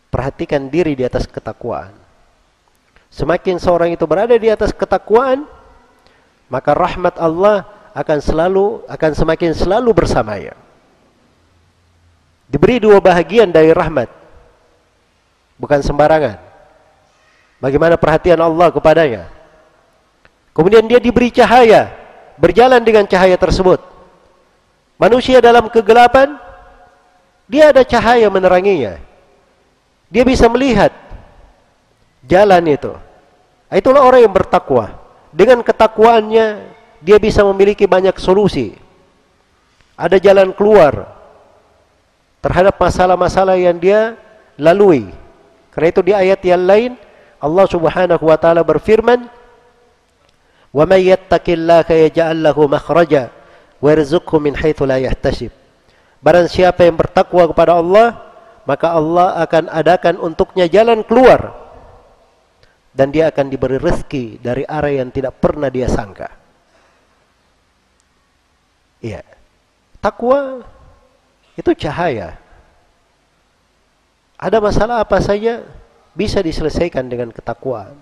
perhatikan 0.09 0.73
diri 0.73 0.97
di 0.97 1.05
atas 1.05 1.29
ketakwaan. 1.29 1.93
Semakin 3.13 3.61
seorang 3.61 3.93
itu 3.95 4.09
berada 4.09 4.35
di 4.35 4.49
atas 4.51 4.73
ketakwaan, 4.75 5.47
maka 6.49 6.73
rahmat 6.73 7.21
Allah 7.21 7.69
akan 7.95 8.19
selalu 8.19 8.83
akan 8.91 9.13
semakin 9.15 9.53
selalu 9.55 9.93
bersamanya. 9.95 10.57
Diberi 12.49 12.81
dua 12.81 12.99
bahagian 13.05 13.53
dari 13.53 13.71
rahmat. 13.71 14.09
Bukan 15.61 15.85
sembarangan. 15.85 16.54
Bagaimana 17.65 17.97
perhatian 17.97 18.37
Allah 18.45 18.69
kepadanya. 18.69 19.33
Kemudian 20.53 20.85
dia 20.85 21.01
diberi 21.01 21.33
cahaya, 21.33 21.89
berjalan 22.37 22.85
dengan 22.85 23.09
cahaya 23.09 23.41
tersebut. 23.41 23.81
Manusia 25.01 25.41
dalam 25.41 25.73
kegelapan, 25.73 26.37
dia 27.49 27.73
ada 27.73 27.81
cahaya 27.81 28.29
meneranginya. 28.29 29.01
Dia 30.13 30.29
bisa 30.29 30.45
melihat 30.53 30.93
jalan 32.29 32.69
itu. 32.69 32.93
Itulah 33.73 34.05
orang 34.05 34.29
yang 34.29 34.35
bertakwa. 34.37 35.01
Dengan 35.33 35.65
ketakwaannya, 35.65 36.69
dia 37.01 37.17
bisa 37.17 37.49
memiliki 37.49 37.89
banyak 37.89 38.21
solusi. 38.21 38.77
Ada 39.97 40.21
jalan 40.21 40.53
keluar 40.53 41.17
terhadap 42.45 42.77
masalah-masalah 42.77 43.57
yang 43.57 43.81
dia 43.81 44.21
lalui. 44.61 45.09
Karena 45.73 45.89
itu 45.89 46.01
di 46.05 46.13
ayat 46.13 46.45
yang 46.45 46.61
lain, 46.61 46.93
Allah 47.45 47.69
Subhanahu 47.69 48.25
wa 48.25 48.41
taala 48.41 48.65
berfirman, 48.65 49.29
"Wa 50.73 50.89
may 50.89 51.13
yattaqillaha 51.13 51.93
yaj'al 52.09 52.41
lahu 52.41 52.65
makhraja 52.65 53.29
wa 53.85 53.89
yarzuqhu 53.93 54.41
min 54.41 54.57
haitsu 54.57 54.89
la 54.89 54.97
yahtasib." 54.97 55.53
Barang 56.25 56.49
siapa 56.49 56.89
yang 56.89 56.97
bertakwa 56.97 57.45
kepada 57.53 57.77
Allah, 57.77 58.17
maka 58.65 58.97
Allah 58.97 59.45
akan 59.45 59.69
adakan 59.69 60.17
untuknya 60.17 60.65
jalan 60.73 61.05
keluar 61.05 61.53
dan 62.97 63.13
dia 63.13 63.29
akan 63.29 63.53
diberi 63.53 63.77
rezeki 63.77 64.41
dari 64.41 64.65
arah 64.65 65.05
yang 65.05 65.13
tidak 65.13 65.37
pernah 65.37 65.69
dia 65.69 65.85
sangka. 65.85 66.33
Iya. 69.05 69.21
Takwa 70.01 70.65
itu 71.61 71.71
cahaya. 71.77 72.41
Ada 74.41 74.65
masalah 74.65 75.05
apa 75.05 75.21
saja 75.21 75.61
bisa 76.15 76.41
diselesaikan 76.41 77.11
dengan 77.11 77.35
ketakwaan. 77.35 77.95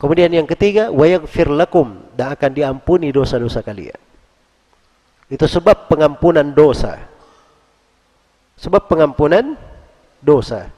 Kemudian 0.00 0.32
yang 0.32 0.48
ketiga, 0.48 0.88
wayaghfir 0.88 1.52
lakum 1.52 2.00
dan 2.16 2.32
akan 2.32 2.50
diampuni 2.56 3.12
dosa-dosa 3.12 3.60
kalian. 3.60 4.00
Itu 5.28 5.44
sebab 5.44 5.92
pengampunan 5.92 6.56
dosa. 6.56 6.96
Sebab 8.56 8.88
pengampunan 8.88 9.60
dosa. 10.24 10.72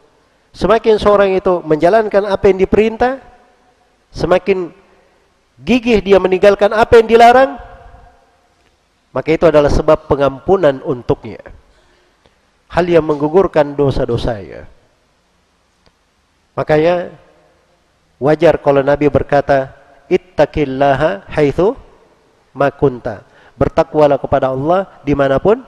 Semakin 0.51 0.99
seorang 0.99 1.39
itu 1.39 1.63
menjalankan 1.63 2.29
apa 2.29 2.51
yang 2.51 2.59
diperintah, 2.61 3.23
semakin 4.11 4.75
gigih 5.63 6.03
dia 6.03 6.19
meninggalkan 6.19 6.75
apa 6.75 6.99
yang 6.99 7.07
dilarang, 7.07 7.57
maka 9.15 9.29
itu 9.31 9.45
adalah 9.47 9.71
sebab 9.71 10.11
pengampunan 10.11 10.83
untuknya. 10.83 11.41
Hal 12.73 12.89
yang 12.89 13.05
menggugurkan 13.05 13.77
dosa-dosanya. 13.77 14.72
Makanya 16.53 17.15
wajar 18.21 18.61
kalau 18.61 18.85
Nabi 18.85 19.09
berkata, 19.09 19.73
Ittaqillaha 20.13 21.25
haitsu 21.33 21.73
makunta. 22.53 23.25
Bertakwalah 23.57 24.21
kepada 24.21 24.53
Allah 24.53 24.89
di 25.05 25.17
mana 25.17 25.41
pun 25.41 25.65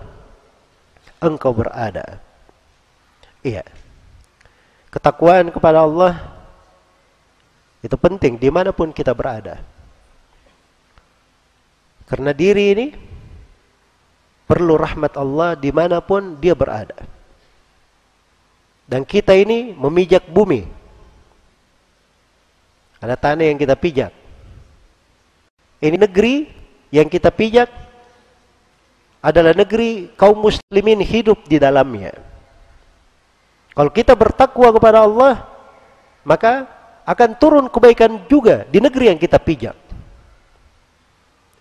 engkau 1.21 1.57
berada. 1.57 2.21
Iya. 3.45 3.65
Ketakwaan 4.93 5.49
kepada 5.53 5.85
Allah 5.85 6.21
itu 7.85 7.97
penting 8.01 8.41
di 8.41 8.49
mana 8.49 8.73
pun 8.73 8.93
kita 8.93 9.13
berada. 9.13 9.61
Karena 12.05 12.33
diri 12.37 12.65
ini 12.77 12.87
perlu 14.45 14.77
rahmat 14.77 15.17
Allah 15.17 15.57
di 15.57 15.73
mana 15.73 16.01
pun 16.05 16.37
dia 16.41 16.53
berada. 16.57 16.97
Dan 18.85 19.09
kita 19.09 19.33
ini 19.33 19.73
memijak 19.73 20.29
bumi. 20.29 20.69
Ada 23.01 23.17
tanah 23.17 23.49
yang 23.49 23.59
kita 23.61 23.77
pijak. 23.77 24.13
Ini 25.81 25.97
negeri 26.01 26.49
yang 26.89 27.09
kita 27.09 27.29
pijak 27.29 27.69
adalah 29.25 29.57
negeri 29.57 30.13
kaum 30.17 30.37
muslimin 30.37 31.01
hidup 31.01 31.49
di 31.49 31.57
dalamnya. 31.57 32.13
Kalau 33.73 33.91
kita 33.91 34.13
bertakwa 34.13 34.69
kepada 34.71 35.05
Allah, 35.05 35.49
maka 36.23 36.69
akan 37.05 37.31
turun 37.37 37.65
kebaikan 37.69 38.25
juga 38.29 38.69
di 38.69 38.81
negeri 38.81 39.13
yang 39.13 39.21
kita 39.21 39.41
pijak. 39.41 39.77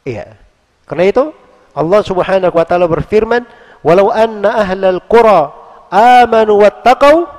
Iya. 0.04 0.36
Karena 0.84 1.04
itu 1.08 1.24
Allah 1.72 2.02
Subhanahu 2.04 2.54
wa 2.54 2.66
taala 2.68 2.86
berfirman, 2.86 3.48
"Walau 3.82 4.12
anna 4.12 4.62
ahlal 4.62 5.00
qura 5.08 5.63
amanu 5.94 6.66
wattaqau 6.66 7.30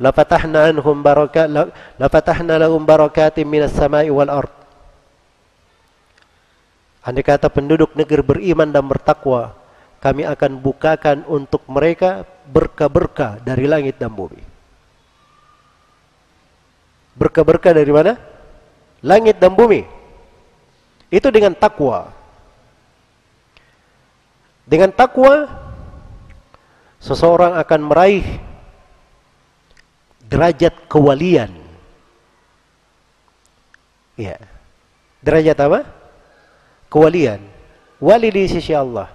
lafatahna 0.00 0.72
anhum 0.72 1.04
barakat 1.04 1.52
lafatahna 2.00 2.56
lahum 2.56 2.80
barakatim 2.80 3.44
minas 3.44 3.76
samai 3.76 4.08
wal 4.08 4.32
ard 4.32 4.58
Andai 7.08 7.24
kata 7.24 7.48
penduduk 7.48 7.96
negeri 7.96 8.20
beriman 8.20 8.68
dan 8.68 8.84
bertakwa, 8.84 9.56
kami 9.96 10.28
akan 10.28 10.60
bukakan 10.60 11.24
untuk 11.24 11.64
mereka 11.64 12.28
berkah-berkah 12.52 13.40
dari 13.40 13.64
langit 13.64 13.96
dan 13.96 14.12
bumi. 14.12 14.44
Berkah-berkah 17.16 17.72
dari 17.72 17.88
mana? 17.88 18.20
Langit 19.00 19.40
dan 19.40 19.56
bumi. 19.56 19.88
Itu 21.08 21.32
dengan 21.32 21.56
takwa. 21.56 22.12
Dengan 24.68 24.92
takwa 24.92 25.48
seseorang 26.98 27.58
akan 27.58 27.80
meraih 27.86 28.26
derajat 30.28 30.74
kewalian. 30.86 31.50
Ya. 34.18 34.36
Derajat 35.22 35.58
apa? 35.62 35.80
Kewalian. 36.90 37.42
Wali 37.98 38.28
di 38.30 38.46
sisi 38.46 38.70
Allah. 38.74 39.10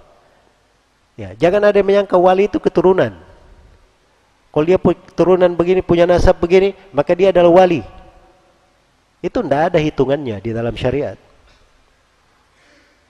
Ya, 1.14 1.32
jangan 1.38 1.70
ada 1.70 1.78
yang 1.78 1.86
menyangka 1.86 2.18
wali 2.18 2.50
itu 2.50 2.58
keturunan. 2.58 3.14
Kalau 4.50 4.64
dia 4.66 4.78
keturunan 4.78 5.50
begini, 5.54 5.82
punya 5.82 6.06
nasab 6.06 6.38
begini, 6.38 6.74
maka 6.90 7.14
dia 7.14 7.30
adalah 7.30 7.50
wali. 7.50 7.82
Itu 9.22 9.42
tidak 9.42 9.72
ada 9.72 9.78
hitungannya 9.78 10.36
di 10.42 10.50
dalam 10.50 10.74
syariat. 10.74 11.18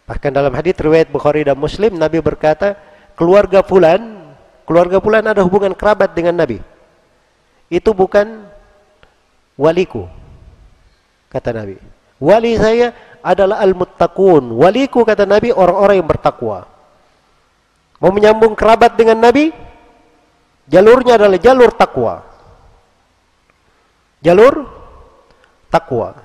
Bahkan 0.04 0.30
dalam 0.32 0.52
hadis 0.52 0.76
riwayat 0.76 1.08
Bukhari 1.08 1.44
dan 1.44 1.56
Muslim, 1.56 1.96
Nabi 1.96 2.20
berkata, 2.20 2.76
keluarga 3.16 3.64
fulan 3.64 4.23
keluarga 4.64 4.98
fulan 4.98 5.24
ada 5.24 5.44
hubungan 5.44 5.72
kerabat 5.72 6.12
dengan 6.16 6.36
Nabi. 6.36 6.60
Itu 7.72 7.92
bukan 7.96 8.44
waliku. 9.56 10.08
Kata 11.32 11.50
Nabi. 11.54 11.76
Wali 12.22 12.52
saya 12.56 12.94
adalah 13.20 13.60
al-muttaqun. 13.60 14.54
Waliku 14.54 15.02
kata 15.02 15.26
Nabi 15.26 15.50
orang-orang 15.50 16.00
yang 16.00 16.08
bertakwa. 16.08 16.68
Mau 17.98 18.12
menyambung 18.12 18.52
kerabat 18.52 18.94
dengan 19.00 19.18
Nabi, 19.18 19.50
jalurnya 20.68 21.16
adalah 21.16 21.40
jalur 21.40 21.72
takwa. 21.72 22.20
Jalur 24.20 24.68
takwa. 25.72 26.16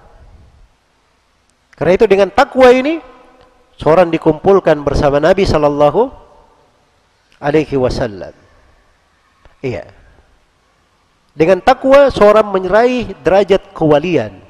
Karena 1.79 1.91
itu 1.95 2.05
dengan 2.11 2.29
takwa 2.31 2.67
ini 2.75 2.99
seorang 3.79 4.11
dikumpulkan 4.11 4.83
bersama 4.83 5.23
Nabi 5.23 5.47
sallallahu 5.47 6.28
alaihi 7.39 7.75
wasallam. 7.79 8.35
Iya. 9.63 9.91
Dengan 11.35 11.63
takwa 11.63 12.11
seorang 12.11 12.51
menyeraih 12.51 13.15
derajat 13.23 13.71
kewalian. 13.71 14.43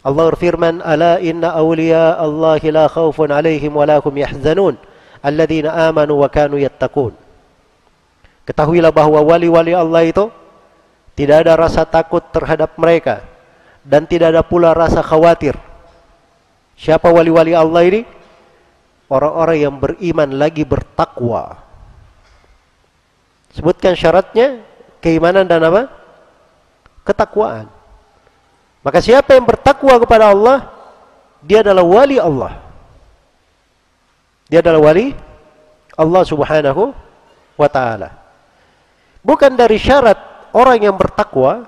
Allah 0.00 0.24
berfirman, 0.32 0.80
"Ala 0.80 1.20
inna 1.20 1.52
awliya 1.52 2.16
Allah 2.16 2.60
la 2.72 2.88
khaufun 2.88 3.28
'alaihim 3.28 3.76
wa 3.76 3.84
la 3.84 4.00
yahzanun, 4.00 4.80
alladzina 5.20 5.74
amanu 5.90 6.24
wa 6.24 6.28
kanu 6.32 6.56
yattaqun." 6.56 7.12
Ketahuilah 8.48 8.88
bahwa 8.88 9.20
wali-wali 9.20 9.76
Allah 9.76 10.08
itu 10.08 10.32
tidak 11.12 11.44
ada 11.44 11.60
rasa 11.60 11.84
takut 11.84 12.24
terhadap 12.32 12.72
mereka 12.80 13.20
dan 13.84 14.08
tidak 14.08 14.32
ada 14.32 14.40
pula 14.40 14.72
rasa 14.72 15.04
khawatir. 15.04 15.52
Siapa 16.78 17.10
wali-wali 17.12 17.52
Allah 17.52 17.82
ini? 17.84 18.00
Orang-orang 19.12 19.58
yang 19.60 19.74
beriman 19.76 20.30
lagi 20.40 20.64
bertakwa. 20.64 21.67
Sebutkan 23.58 23.98
syaratnya, 23.98 24.62
keimanan 25.02 25.42
dan 25.42 25.58
apa? 25.66 25.90
Ketakwaan. 27.02 27.66
Maka 28.86 29.02
siapa 29.02 29.34
yang 29.34 29.42
bertakwa 29.42 29.98
kepada 29.98 30.30
Allah, 30.30 30.70
dia 31.42 31.66
adalah 31.66 31.82
wali 31.82 32.22
Allah. 32.22 32.54
Dia 34.46 34.62
adalah 34.62 34.94
wali 34.94 35.10
Allah 35.98 36.22
Subhanahu 36.22 36.94
wa 37.58 37.68
taala. 37.68 38.14
Bukan 39.26 39.58
dari 39.58 39.82
syarat 39.82 40.16
orang 40.54 40.78
yang 40.78 40.94
bertakwa 40.94 41.66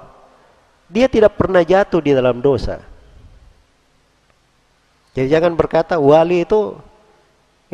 dia 0.87 1.11
tidak 1.11 1.35
pernah 1.35 1.67
jatuh 1.67 1.99
di 1.99 2.15
dalam 2.15 2.39
dosa. 2.39 2.79
Jadi 5.11 5.27
jangan 5.27 5.59
berkata 5.59 5.99
wali 5.99 6.47
itu 6.47 6.79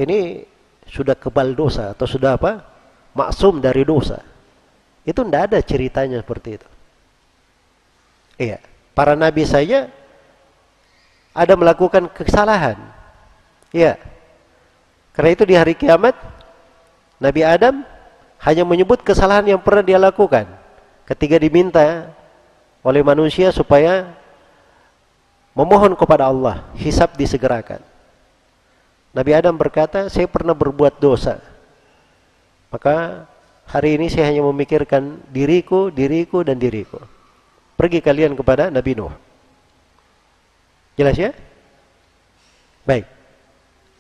ini 0.01 0.41
sudah 0.89 1.13
kebal 1.13 1.53
dosa 1.53 1.93
atau 1.93 2.09
sudah 2.09 2.41
apa? 2.41 2.76
Maksum 3.17 3.65
dari 3.65 3.83
dosa. 3.89 4.21
Itu 5.09 5.25
tidak 5.25 5.43
ada 5.51 5.59
ceritanya 5.65 6.21
seperti 6.21 6.61
itu. 6.61 6.69
Iya, 8.37 8.61
para 8.93 9.17
nabi 9.17 9.49
saja 9.49 9.89
ada 11.33 11.55
melakukan 11.57 12.13
kesalahan. 12.13 12.77
Iya. 13.73 13.97
Karena 15.17 15.31
itu 15.33 15.45
di 15.49 15.57
hari 15.57 15.73
kiamat 15.73 16.13
Nabi 17.17 17.41
Adam 17.41 17.81
hanya 18.45 18.65
menyebut 18.69 19.01
kesalahan 19.01 19.57
yang 19.57 19.61
pernah 19.65 19.81
dia 19.81 19.97
lakukan 19.97 20.45
ketika 21.09 21.41
diminta 21.41 22.13
oleh 22.85 23.01
manusia 23.01 23.49
supaya 23.49 24.13
memohon 25.57 25.97
kepada 25.97 26.29
Allah, 26.29 26.69
hisab 26.77 27.17
disegerakan. 27.17 27.81
Nabi 29.17 29.33
Adam 29.33 29.57
berkata, 29.57 30.13
saya 30.13 30.29
pernah 30.29 30.53
berbuat 30.53 31.01
dosa. 31.01 31.41
Maka 32.77 33.25
hari 33.65 33.97
ini 33.97 34.13
saya 34.13 34.29
hanya 34.29 34.45
memikirkan 34.45 35.25
diriku, 35.33 35.89
diriku, 35.89 36.45
dan 36.45 36.61
diriku. 36.61 37.01
Pergi 37.73 38.05
kalian 38.05 38.37
kepada 38.37 38.69
Nabi 38.69 38.93
Nuh. 38.93 39.17
Jelas 40.93 41.17
ya? 41.17 41.33
Baik. 42.85 43.09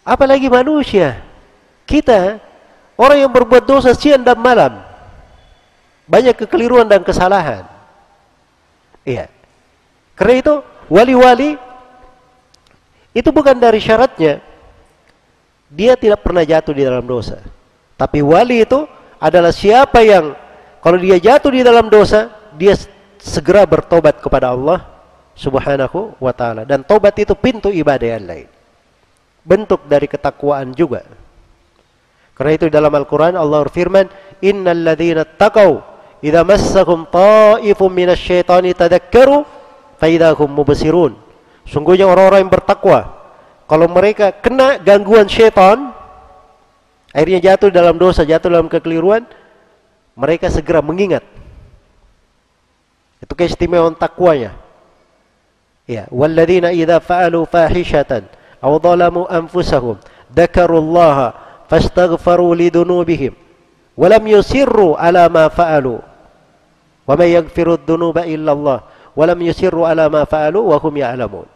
Apalagi 0.04 0.52
manusia. 0.52 1.24
Kita, 1.88 2.36
orang 3.00 3.24
yang 3.24 3.32
berbuat 3.32 3.64
dosa 3.64 3.96
siang 3.96 4.20
dan 4.20 4.36
malam. 4.36 4.76
Banyak 6.04 6.36
kekeliruan 6.44 6.84
dan 6.84 7.00
kesalahan. 7.00 7.64
Iya. 9.08 9.32
Karena 10.20 10.34
itu, 10.36 10.54
wali-wali 10.92 11.56
itu 13.16 13.28
bukan 13.32 13.56
dari 13.56 13.80
syaratnya 13.80 14.44
dia 15.72 15.96
tidak 15.96 16.20
pernah 16.20 16.44
jatuh 16.44 16.76
di 16.76 16.84
dalam 16.84 17.08
dosa. 17.08 17.55
Tapi 17.96 18.20
wali 18.20 18.64
itu 18.64 18.84
adalah 19.16 19.50
siapa 19.50 20.04
yang 20.04 20.36
kalau 20.84 21.00
dia 21.00 21.16
jatuh 21.16 21.50
di 21.50 21.64
dalam 21.64 21.88
dosa, 21.88 22.28
dia 22.54 22.76
segera 23.16 23.64
bertobat 23.64 24.20
kepada 24.20 24.52
Allah 24.52 24.84
Subhanahu 25.36 26.14
wa 26.20 26.32
taala 26.32 26.62
dan 26.62 26.84
tobat 26.84 27.16
itu 27.18 27.32
pintu 27.34 27.72
ibadah 27.72 28.08
yang 28.20 28.24
lain. 28.24 28.48
Bentuk 29.42 29.84
dari 29.88 30.06
ketakwaan 30.06 30.76
juga. 30.76 31.04
Karena 32.36 32.52
itu 32.52 32.68
dalam 32.68 32.92
Al-Qur'an 32.92 33.32
Allah 33.32 33.64
berfirman, 33.64 34.12
"Innal 34.44 34.84
ladzina 34.84 35.24
taqau 35.24 35.80
idza 36.20 36.44
massahum 36.44 37.08
ta'ifun 37.08 37.90
minasyaitani 37.90 38.76
tadakkaru 38.76 39.40
fa 39.96 40.06
idahum 40.06 40.52
mubsirun." 40.52 41.16
Sungguhnya 41.64 42.04
orang-orang 42.04 42.44
yang 42.44 42.52
bertakwa 42.52 43.16
kalau 43.66 43.90
mereka 43.90 44.30
kena 44.30 44.78
gangguan 44.78 45.26
syaitan, 45.26 45.95
akhirnya 47.16 47.40
jatuh 47.40 47.72
dalam 47.72 47.96
dosa, 47.96 48.28
jatuh 48.28 48.52
dalam 48.52 48.68
kekeliruan, 48.68 49.24
mereka 50.12 50.52
segera 50.52 50.84
mengingat. 50.84 51.24
Itu 53.24 53.32
keistimewaan 53.32 53.96
takwanya. 53.96 54.52
Ya, 55.88 56.04
walladzina 56.12 56.74
idza 56.74 57.00
fa'alu 57.00 57.46
fahishatan 57.46 58.26
aw 58.58 58.74
dhalamu 58.82 59.22
anfusahum 59.30 60.02
dzakarullaha 60.34 61.30
fastaghfaru 61.70 62.58
lidunubihim 62.58 63.38
wa 63.94 64.06
lam 64.10 64.26
yusirru 64.26 64.98
ala 64.98 65.30
ma 65.30 65.46
fa'alu 65.46 66.02
wa 67.06 67.14
may 67.14 67.38
yaghfiru 67.38 67.78
dzunuba 67.78 68.26
illa 68.26 68.50
Allah 68.50 68.78
wa 69.14 69.24
lam 69.30 69.38
yusirru 69.38 69.86
ala 69.86 70.10
ma 70.10 70.26
fa'alu 70.26 70.58
wa 70.58 70.76
hum 70.82 70.94
ya'lamun. 70.98 71.46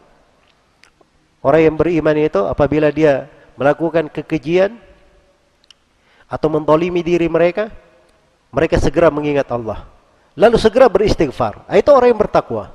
Orang 1.42 1.62
yang 1.66 1.74
beriman 1.74 2.14
itu 2.14 2.40
apabila 2.46 2.94
dia 2.94 3.26
melakukan 3.58 4.06
kekejian 4.14 4.78
atau 6.30 6.46
mendolimi 6.46 7.02
diri 7.02 7.26
mereka, 7.26 7.74
mereka 8.54 8.78
segera 8.78 9.10
mengingat 9.10 9.50
Allah. 9.50 9.90
Lalu 10.38 10.56
segera 10.62 10.86
beristighfar. 10.86 11.66
Ah, 11.66 11.74
itu 11.74 11.90
orang 11.90 12.14
yang 12.14 12.20
bertakwa. 12.22 12.70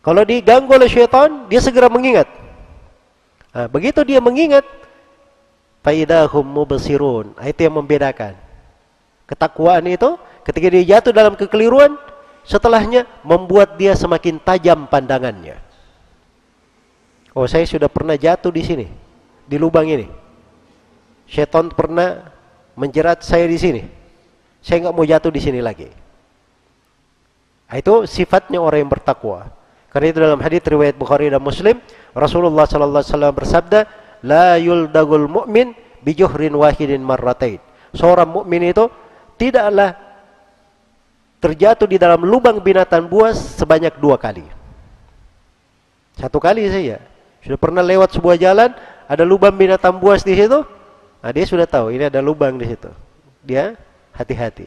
Kalau 0.00 0.24
diganggu 0.24 0.72
oleh 0.72 0.88
syaitan, 0.88 1.46
dia 1.46 1.60
segera 1.60 1.92
mengingat. 1.92 2.26
Nah, 3.52 3.68
begitu 3.68 4.00
dia 4.02 4.18
mengingat, 4.18 4.64
faidahum 5.84 6.42
mubsirun. 6.42 7.36
Nah, 7.36 7.46
itu 7.46 7.60
yang 7.60 7.76
membedakan. 7.76 8.34
Ketakwaan 9.28 9.84
itu 9.86 10.16
ketika 10.48 10.66
dia 10.72 10.96
jatuh 10.96 11.12
dalam 11.12 11.36
kekeliruan, 11.36 11.94
setelahnya 12.42 13.04
membuat 13.22 13.76
dia 13.76 13.92
semakin 13.92 14.40
tajam 14.40 14.88
pandangannya. 14.88 15.60
Oh, 17.36 17.44
saya 17.46 17.68
sudah 17.68 17.86
pernah 17.86 18.16
jatuh 18.16 18.50
di 18.50 18.64
sini, 18.64 18.86
di 19.46 19.56
lubang 19.60 19.86
ini. 19.86 20.21
Syaitan 21.32 21.72
pernah 21.72 22.28
menjerat 22.76 23.24
saya 23.24 23.48
di 23.48 23.56
sini. 23.56 23.82
Saya 24.60 24.84
nggak 24.84 24.94
mau 24.94 25.08
jatuh 25.08 25.32
di 25.32 25.40
sini 25.40 25.64
lagi. 25.64 25.88
Nah, 27.72 27.80
itu 27.80 28.04
sifatnya 28.04 28.60
orang 28.60 28.84
yang 28.84 28.92
bertakwa. 28.92 29.48
Karena 29.88 30.06
itu 30.12 30.18
dalam 30.20 30.40
hadis 30.44 30.60
riwayat 30.60 30.92
Bukhari 30.92 31.32
dan 31.32 31.40
Muslim, 31.40 31.80
Rasulullah 32.12 32.68
sallallahu 32.68 33.00
alaihi 33.00 33.12
wasallam 33.16 33.32
bersabda, 33.32 33.80
"La 34.28 34.60
yuldagul 34.60 35.24
mu'min 35.24 35.72
bijuhrin 36.04 36.52
wahidin 36.52 37.00
marratain." 37.00 37.64
Seorang 37.96 38.28
mukmin 38.28 38.68
itu 38.68 38.92
tidaklah 39.40 39.96
terjatuh 41.40 41.88
di 41.88 41.96
dalam 41.96 42.28
lubang 42.28 42.60
binatang 42.60 43.08
buas 43.08 43.40
sebanyak 43.56 43.96
dua 44.00 44.20
kali. 44.20 44.44
Satu 46.20 46.36
kali 46.36 46.68
saja. 46.68 47.00
Sudah 47.40 47.56
pernah 47.56 47.80
lewat 47.80 48.16
sebuah 48.16 48.36
jalan, 48.36 48.72
ada 49.08 49.24
lubang 49.24 49.56
binatang 49.56 49.96
buas 49.96 50.24
di 50.24 50.36
situ, 50.36 50.60
Nah, 51.22 51.30
dia 51.30 51.46
sudah 51.46 51.70
tahu 51.70 51.94
ini 51.94 52.10
ada 52.10 52.18
lubang 52.18 52.58
di 52.58 52.66
situ. 52.66 52.90
Dia 53.46 53.78
hati-hati. 54.10 54.66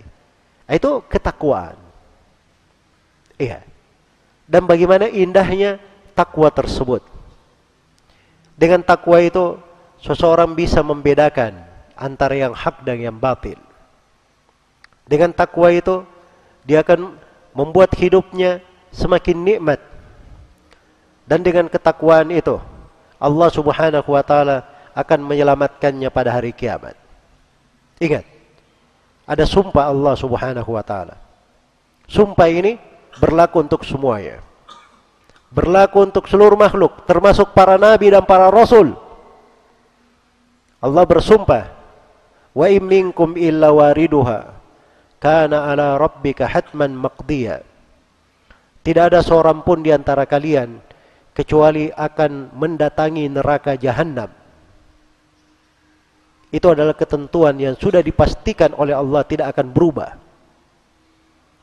Nah, 0.66 0.74
itu 0.74 1.04
ketakwaan. 1.12 1.76
Iya. 3.36 3.60
Dan 4.48 4.64
bagaimana 4.64 5.12
indahnya 5.12 5.84
takwa 6.16 6.48
tersebut. 6.48 7.04
Dengan 8.56 8.80
takwa 8.80 9.20
itu 9.20 9.60
seseorang 10.00 10.56
bisa 10.56 10.80
membedakan 10.80 11.60
antara 12.00 12.40
yang 12.40 12.56
hak 12.56 12.88
dan 12.88 13.04
yang 13.04 13.18
batil. 13.20 13.60
Dengan 15.04 15.36
takwa 15.36 15.70
itu 15.76 16.08
dia 16.64 16.82
akan 16.82 17.20
membuat 17.52 17.92
hidupnya 18.00 18.64
semakin 18.96 19.38
nikmat. 19.44 19.84
Dan 21.28 21.44
dengan 21.44 21.68
ketakwaan 21.68 22.32
itu 22.32 22.56
Allah 23.20 23.50
Subhanahu 23.50 24.08
wa 24.08 24.24
taala 24.24 24.75
akan 24.96 25.20
menyelamatkannya 25.28 26.08
pada 26.08 26.32
hari 26.32 26.56
kiamat. 26.56 26.96
Ingat, 28.00 28.24
ada 29.28 29.44
sumpah 29.44 29.92
Allah 29.92 30.16
Subhanahu 30.16 30.72
wa 30.72 30.84
taala. 30.88 31.20
Sumpah 32.08 32.48
ini 32.48 32.80
berlaku 33.20 33.60
untuk 33.60 33.84
semuanya. 33.84 34.40
Berlaku 35.52 36.08
untuk 36.08 36.32
seluruh 36.32 36.56
makhluk, 36.56 37.04
termasuk 37.04 37.52
para 37.52 37.76
nabi 37.76 38.12
dan 38.12 38.24
para 38.24 38.48
rasul. 38.48 38.96
Allah 40.80 41.04
bersumpah, 41.04 41.72
"Wa 42.56 42.72
in 42.72 42.88
illa 43.36 43.70
wariduha 43.72 44.54
kana 45.20 45.72
ala 45.72 46.00
rabbika 46.00 46.48
hatman 46.48 46.96
maqdiya." 46.96 47.64
Tidak 48.86 49.04
ada 49.12 49.26
seorang 49.26 49.66
pun 49.66 49.82
di 49.82 49.90
antara 49.90 50.30
kalian 50.30 50.78
kecuali 51.34 51.90
akan 51.90 52.54
mendatangi 52.54 53.26
neraka 53.34 53.74
jahanam 53.74 54.30
itu 56.56 56.72
adalah 56.72 56.96
ketentuan 56.96 57.60
yang 57.60 57.76
sudah 57.76 58.00
dipastikan 58.00 58.72
oleh 58.80 58.96
Allah 58.96 59.28
tidak 59.28 59.52
akan 59.52 59.76
berubah. 59.76 60.16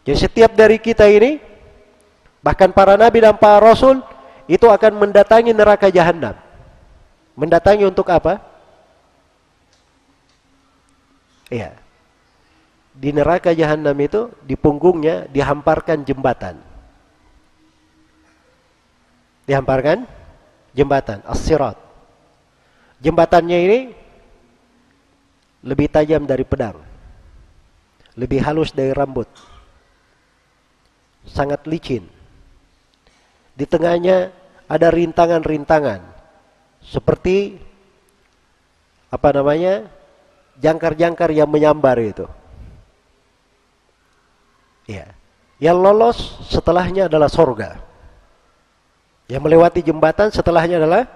Jadi 0.05 0.19
setiap 0.21 0.53
dari 0.53 0.77
kita 0.77 1.09
ini, 1.09 1.41
bahkan 2.45 2.69
para 2.77 3.01
nabi 3.01 3.25
dan 3.25 3.41
para 3.41 3.57
rasul, 3.57 4.05
itu 4.45 4.69
akan 4.69 5.01
mendatangi 5.01 5.57
neraka 5.57 5.89
jahanam. 5.89 6.37
Mendatangi 7.33 7.89
untuk 7.89 8.05
apa? 8.13 8.37
Iya. 11.49 11.73
Di 12.93 13.17
neraka 13.17 13.57
jahanam 13.57 13.97
itu 13.97 14.29
di 14.45 14.61
punggungnya 14.61 15.25
dihamparkan 15.33 16.05
jembatan. 16.05 16.61
Dihamparkan 19.49 20.05
jembatan 20.77 21.25
as-sirat. 21.25 21.81
Jembatannya 23.01 23.59
ini 23.65 24.02
lebih 25.63 25.87
tajam 25.89 26.27
dari 26.27 26.43
pedang. 26.43 26.79
Lebih 28.19 28.45
halus 28.45 28.75
dari 28.75 28.93
rambut. 28.93 29.31
Sangat 31.25 31.65
licin. 31.71 32.05
Di 33.55 33.65
tengahnya 33.65 34.35
ada 34.67 34.89
rintangan-rintangan 34.91 36.03
seperti 36.83 37.57
apa 39.13 39.29
namanya? 39.33 39.87
jangkar-jangkar 40.53 41.33
yang 41.33 41.49
menyambar 41.49 41.97
itu. 41.97 42.29
Ya. 44.85 45.17
Yang 45.57 45.79
lolos 45.81 46.19
setelahnya 46.53 47.09
adalah 47.09 47.31
sorga. 47.33 47.81
Yang 49.31 49.43
melewati 49.49 49.81
jembatan 49.81 50.29
setelahnya 50.29 50.77
adalah 50.77 51.09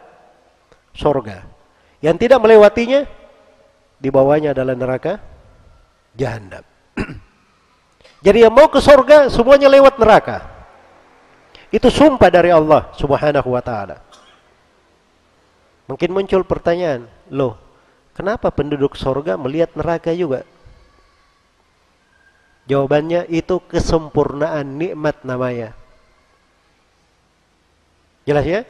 sorga. 0.97 1.45
Yang 2.01 2.17
tidak 2.27 2.41
melewatinya 2.41 3.05
di 3.97 4.09
bawahnya 4.13 4.53
adalah 4.53 4.77
neraka 4.77 5.19
jahanam. 6.13 6.65
Jadi 8.27 8.39
yang 8.45 8.53
mau 8.53 8.69
ke 8.69 8.81
surga 8.81 9.29
semuanya 9.33 9.69
lewat 9.69 10.01
neraka. 10.01 10.45
Itu 11.69 11.91
sumpah 11.91 12.31
dari 12.31 12.55
Allah 12.55 12.93
Subhanahu 12.95 13.49
wa 13.53 13.63
taala. 13.65 14.01
Mungkin 15.87 16.11
muncul 16.11 16.43
pertanyaan, 16.43 17.07
loh, 17.31 17.55
kenapa 18.17 18.51
penduduk 18.51 18.99
surga 18.99 19.39
melihat 19.39 19.71
neraka 19.79 20.11
juga? 20.11 20.43
Jawabannya 22.67 23.31
itu 23.31 23.63
kesempurnaan 23.71 24.67
nikmat 24.67 25.23
namanya. 25.23 25.71
Jelas 28.27 28.43
ya? 28.43 28.61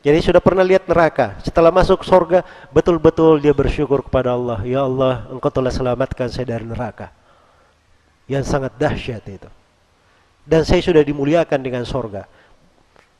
Jadi 0.00 0.18
sudah 0.24 0.40
pernah 0.40 0.64
lihat 0.64 0.88
neraka. 0.88 1.36
Setelah 1.44 1.68
masuk 1.68 2.00
surga, 2.00 2.40
betul-betul 2.72 3.36
dia 3.36 3.52
bersyukur 3.52 4.00
kepada 4.00 4.32
Allah. 4.32 4.64
Ya 4.64 4.80
Allah, 4.80 5.28
engkau 5.28 5.52
telah 5.52 5.68
selamatkan 5.68 6.32
saya 6.32 6.56
dari 6.56 6.64
neraka. 6.64 7.12
Yang 8.24 8.48
sangat 8.48 8.72
dahsyat 8.80 9.24
itu. 9.28 9.48
Dan 10.48 10.64
saya 10.64 10.80
sudah 10.80 11.04
dimuliakan 11.04 11.60
dengan 11.60 11.84
surga. 11.84 12.24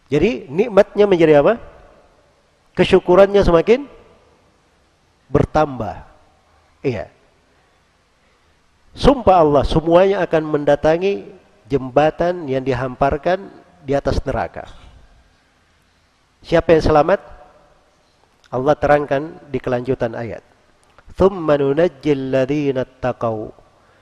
Jadi 0.09 0.49
nikmatnya 0.49 1.05
menjadi 1.05 1.45
apa? 1.45 1.61
Kesyukurannya 2.73 3.45
semakin 3.45 3.85
bertambah. 5.29 6.01
Iya. 6.81 7.13
Sumpah 8.97 9.37
Allah, 9.37 9.63
semuanya 9.69 10.25
akan 10.25 10.43
mendatangi 10.49 11.29
jembatan 11.69 12.49
yang 12.49 12.65
dihamparkan 12.65 13.53
di 13.85 13.93
atas 13.93 14.17
neraka. 14.25 14.80
Siapa 16.41 16.73
yang 16.73 16.85
selamat? 16.85 17.21
Allah 18.51 18.75
terangkan 18.75 19.39
di 19.47 19.59
kelanjutan 19.63 20.17
ayat. 20.17 20.43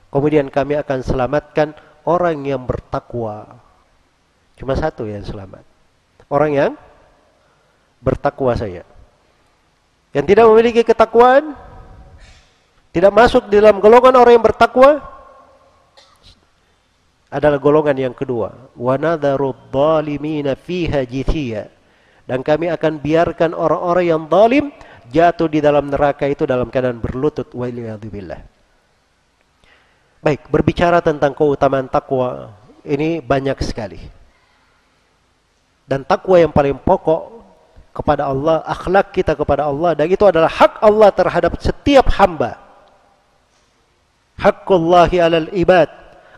Kemudian 0.09 0.47
kami 0.49 0.75
akan 0.79 0.99
selamatkan 1.05 1.77
orang 2.09 2.39
yang 2.47 2.63
bertakwa. 2.65 3.61
Cuma 4.57 4.73
satu 4.79 5.05
yang 5.05 5.27
selamat. 5.27 5.67
Orang 6.33 6.57
yang 6.57 6.73
bertakwa 8.01 8.55
saja. 8.57 8.87
Yang 10.17 10.25
tidak 10.33 10.45
memiliki 10.49 10.83
ketakwaan 10.87 11.53
tidak 12.89 13.13
masuk 13.13 13.53
di 13.53 13.61
dalam 13.61 13.79
golongan 13.85 14.17
orang 14.17 14.41
yang 14.41 14.47
bertakwa 14.47 14.99
adalah 17.29 17.61
golongan 17.61 17.95
yang 17.95 18.15
kedua. 18.17 18.73
Wa 18.73 18.97
nadharu 18.97 19.53
dhalimina 19.69 20.57
fiha 20.57 21.05
dan 22.29 22.45
kami 22.45 22.69
akan 22.69 23.01
biarkan 23.01 23.57
orang-orang 23.57 24.05
yang 24.05 24.23
zalim 24.29 24.69
jatuh 25.09 25.49
di 25.49 25.65
dalam 25.65 25.89
neraka 25.89 26.29
itu 26.29 26.45
dalam 26.45 26.69
keadaan 26.69 27.01
berlutut 27.01 27.49
waliyadzubillah. 27.57 28.37
Baik, 30.21 30.45
berbicara 30.53 31.01
tentang 31.01 31.33
keutamaan 31.33 31.89
takwa 31.89 32.53
ini 32.85 33.25
banyak 33.25 33.57
sekali. 33.65 33.97
Dan 35.89 36.05
takwa 36.05 36.37
yang 36.37 36.53
paling 36.53 36.77
pokok 36.77 37.41
kepada 37.97 38.29
Allah, 38.29 38.61
akhlak 38.69 39.17
kita 39.17 39.33
kepada 39.33 39.65
Allah 39.65 39.97
dan 39.97 40.05
itu 40.13 40.21
adalah 40.29 40.53
hak 40.53 40.85
Allah 40.85 41.09
terhadap 41.09 41.57
setiap 41.57 42.13
hamba. 42.21 42.61
Hakkullahi 44.37 45.17
'alal 45.17 45.49
ibad 45.57 45.89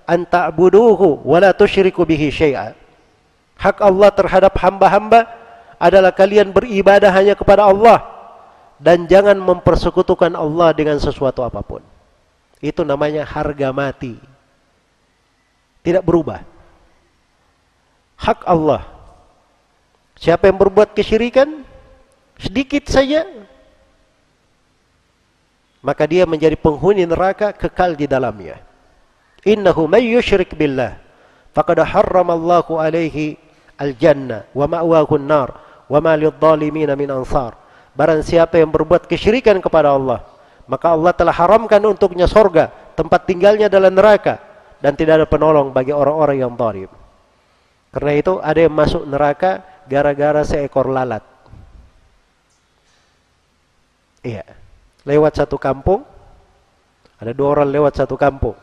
an 0.07 0.22
ta'buduhu 0.22 1.26
wa 1.26 1.37
la 1.42 1.50
tusyriku 1.50 2.07
bihi 2.07 2.31
syai'a. 2.31 2.79
Hak 3.59 3.83
Allah 3.83 4.09
terhadap 4.14 4.55
hamba-hamba 4.55 5.39
adalah 5.80 6.12
kalian 6.12 6.52
beribadah 6.52 7.08
hanya 7.08 7.32
kepada 7.32 7.64
Allah 7.64 8.04
dan 8.76 9.08
jangan 9.08 9.40
mempersekutukan 9.40 10.36
Allah 10.36 10.76
dengan 10.76 11.00
sesuatu 11.00 11.40
apa 11.40 11.64
pun. 11.64 11.80
Itu 12.60 12.84
namanya 12.84 13.24
harga 13.24 13.72
mati. 13.72 14.20
Tidak 15.80 16.04
berubah. 16.04 16.44
Hak 18.20 18.44
Allah. 18.44 18.84
Siapa 20.20 20.52
yang 20.52 20.60
berbuat 20.60 20.92
kesyirikan 20.92 21.64
sedikit 22.36 22.84
saja 22.92 23.24
maka 25.80 26.04
dia 26.04 26.28
menjadi 26.28 26.60
penghuni 26.60 27.08
neraka 27.08 27.56
kekal 27.56 27.96
di 27.96 28.04
dalamnya. 28.04 28.60
Innahu 29.48 29.88
may 29.88 30.04
billah 30.52 31.00
faqad 31.56 31.80
harramallahu 31.80 32.76
alaihi 32.76 33.40
al-jannah 33.80 34.44
wa 34.52 34.68
ma'wahu 34.68 35.16
an-nar 35.16 35.69
wa 35.90 35.98
ma 35.98 36.14
ansar. 36.14 37.59
Barang 37.90 38.22
siapa 38.22 38.62
yang 38.62 38.70
berbuat 38.70 39.11
kesyirikan 39.11 39.59
kepada 39.59 39.90
Allah, 39.90 40.22
maka 40.70 40.94
Allah 40.94 41.11
telah 41.11 41.35
haramkan 41.35 41.83
untuknya 41.83 42.31
sorga, 42.31 42.70
tempat 42.94 43.26
tinggalnya 43.26 43.66
adalah 43.66 43.90
neraka, 43.90 44.38
dan 44.79 44.94
tidak 44.94 45.18
ada 45.18 45.26
penolong 45.26 45.74
bagi 45.74 45.90
orang-orang 45.90 46.38
yang 46.38 46.55
zalim. 46.55 46.90
Karena 47.90 48.12
itu 48.14 48.38
ada 48.38 48.61
yang 48.62 48.70
masuk 48.70 49.03
neraka 49.03 49.66
gara-gara 49.90 50.46
seekor 50.46 50.87
lalat. 50.87 51.26
Iya. 54.22 54.46
Lewat 55.03 55.42
satu 55.42 55.59
kampung, 55.59 56.07
ada 57.18 57.35
dua 57.35 57.59
orang 57.59 57.66
lewat 57.66 57.98
satu 57.98 58.14
kampung. 58.14 58.55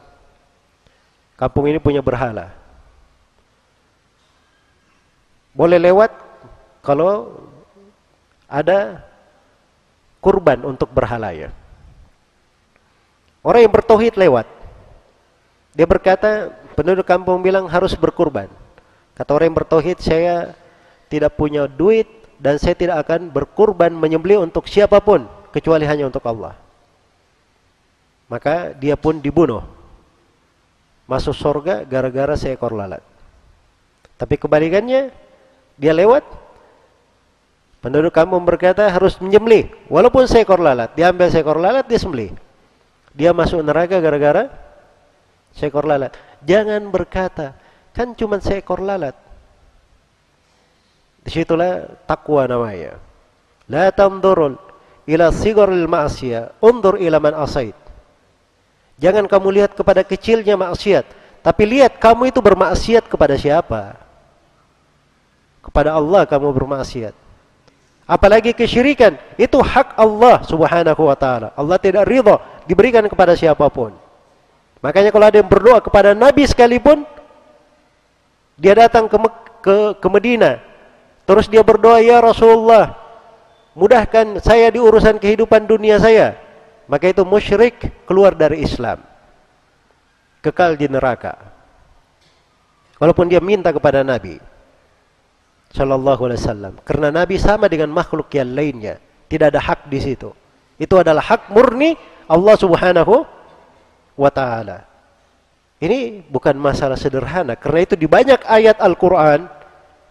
Kampung 1.36 1.68
ini 1.68 1.78
punya 1.84 2.00
berhala. 2.00 2.56
Boleh 5.52 5.82
lewat 5.82 6.27
kalau 6.88 7.36
ada 8.48 9.04
kurban 10.24 10.64
untuk 10.64 10.88
berhala 10.88 11.36
ya. 11.36 11.52
Orang 13.44 13.68
yang 13.68 13.74
bertohid 13.76 14.16
lewat. 14.16 14.48
Dia 15.76 15.84
berkata, 15.84 16.56
penduduk 16.80 17.04
kampung 17.04 17.44
bilang 17.44 17.68
harus 17.68 17.92
berkurban. 17.92 18.48
Kata 19.20 19.36
orang 19.36 19.52
yang 19.52 19.60
bertohid, 19.60 20.00
saya 20.00 20.56
tidak 21.12 21.36
punya 21.36 21.68
duit 21.68 22.08
dan 22.40 22.56
saya 22.56 22.74
tidak 22.74 23.04
akan 23.04 23.36
berkurban 23.36 23.92
menyembelih 23.92 24.40
untuk 24.40 24.72
siapa 24.72 25.04
pun 25.04 25.28
kecuali 25.52 25.84
hanya 25.84 26.08
untuk 26.08 26.24
Allah. 26.24 26.56
Maka 28.32 28.72
dia 28.76 28.96
pun 28.96 29.20
dibunuh. 29.20 29.64
Masuk 31.08 31.36
surga 31.36 31.88
gara-gara 31.88 32.36
seekor 32.36 32.76
lalat. 32.76 33.04
Tapi 34.20 34.36
kebalikannya, 34.36 35.14
dia 35.80 35.94
lewat, 35.96 36.47
Penduduk 37.78 38.10
kampung 38.10 38.42
berkata 38.42 38.90
harus 38.90 39.22
menyembelih. 39.22 39.70
Walaupun 39.88 40.26
seekor 40.26 40.58
lalat. 40.58 40.98
Diambil 40.98 41.30
seekor 41.30 41.62
lalat, 41.62 41.86
dia 41.86 42.00
sembelih. 42.02 42.34
Dia 43.14 43.32
masuk 43.34 43.62
neraka 43.62 44.02
gara-gara 44.02 44.50
seekor 45.54 45.86
lalat. 45.86 46.14
Jangan 46.42 46.90
berkata, 46.90 47.54
kan 47.94 48.18
cuma 48.18 48.42
seekor 48.42 48.82
lalat. 48.82 49.14
Di 51.22 51.30
situlah 51.30 51.86
takwa 52.10 52.48
namanya. 52.50 52.98
La 53.68 53.92
tamdurul 53.92 54.56
ila 55.06 55.28
sigoril 55.30 55.86
ma'asiyah. 55.86 56.64
Undur 56.64 56.98
ila 56.98 57.20
man 57.20 57.36
asait. 57.36 57.76
Jangan 58.98 59.30
kamu 59.30 59.62
lihat 59.62 59.72
kepada 59.78 60.02
kecilnya 60.02 60.58
maksiat. 60.58 61.06
Tapi 61.46 61.64
lihat 61.70 62.02
kamu 62.02 62.34
itu 62.34 62.42
bermaksiat 62.42 63.06
kepada 63.06 63.38
siapa. 63.38 64.00
Kepada 65.62 65.94
Allah 65.94 66.26
kamu 66.26 66.50
bermaksiat. 66.50 67.27
Apalagi 68.08 68.56
kesyirikan, 68.56 69.20
itu 69.36 69.60
hak 69.60 70.00
Allah 70.00 70.40
Subhanahu 70.48 71.12
wa 71.12 71.18
taala. 71.20 71.52
Allah 71.60 71.76
tidak 71.76 72.08
ridha 72.08 72.40
diberikan 72.64 73.04
kepada 73.04 73.36
siapa 73.36 73.68
pun. 73.68 73.92
Makanya 74.80 75.12
kalau 75.12 75.28
ada 75.28 75.44
yang 75.44 75.52
berdoa 75.52 75.84
kepada 75.84 76.16
Nabi 76.16 76.48
sekalipun 76.48 77.04
dia 78.56 78.80
datang 78.80 79.12
ke 79.12 79.18
ke, 79.60 79.76
ke 80.00 80.08
Medina, 80.08 80.64
terus 81.28 81.52
dia 81.52 81.60
berdoa, 81.60 82.00
"Ya 82.00 82.24
Rasulullah, 82.24 82.96
mudahkan 83.76 84.40
saya 84.40 84.72
di 84.72 84.80
urusan 84.80 85.20
kehidupan 85.20 85.68
dunia 85.68 86.00
saya." 86.00 86.40
Maka 86.88 87.12
itu 87.12 87.28
musyrik 87.28 87.92
keluar 88.08 88.32
dari 88.32 88.64
Islam. 88.64 89.04
Kekal 90.40 90.80
di 90.80 90.88
neraka. 90.88 91.36
Walaupun 92.96 93.28
dia 93.28 93.44
minta 93.44 93.76
kepada 93.76 94.08
Nabi. 94.08 94.40
Shallallahu 95.78 96.22
Alaihi 96.26 96.42
Wasallam. 96.42 96.74
Karena 96.82 97.14
Nabi 97.14 97.38
sama 97.38 97.70
dengan 97.70 97.94
makhluk 97.94 98.34
yang 98.34 98.50
lainnya, 98.50 98.98
tidak 99.30 99.54
ada 99.54 99.62
hak 99.62 99.86
di 99.86 100.00
situ. 100.02 100.34
Itu 100.82 100.98
adalah 100.98 101.22
hak 101.22 101.54
murni 101.54 101.94
Allah 102.26 102.56
Subhanahu 102.58 103.16
wa 104.18 104.32
taala. 104.34 104.90
Ini 105.78 106.26
bukan 106.26 106.58
masalah 106.58 106.98
sederhana 106.98 107.54
karena 107.54 107.86
itu 107.86 107.94
di 107.94 108.10
banyak 108.10 108.42
ayat 108.50 108.82
Al-Qur'an 108.82 109.46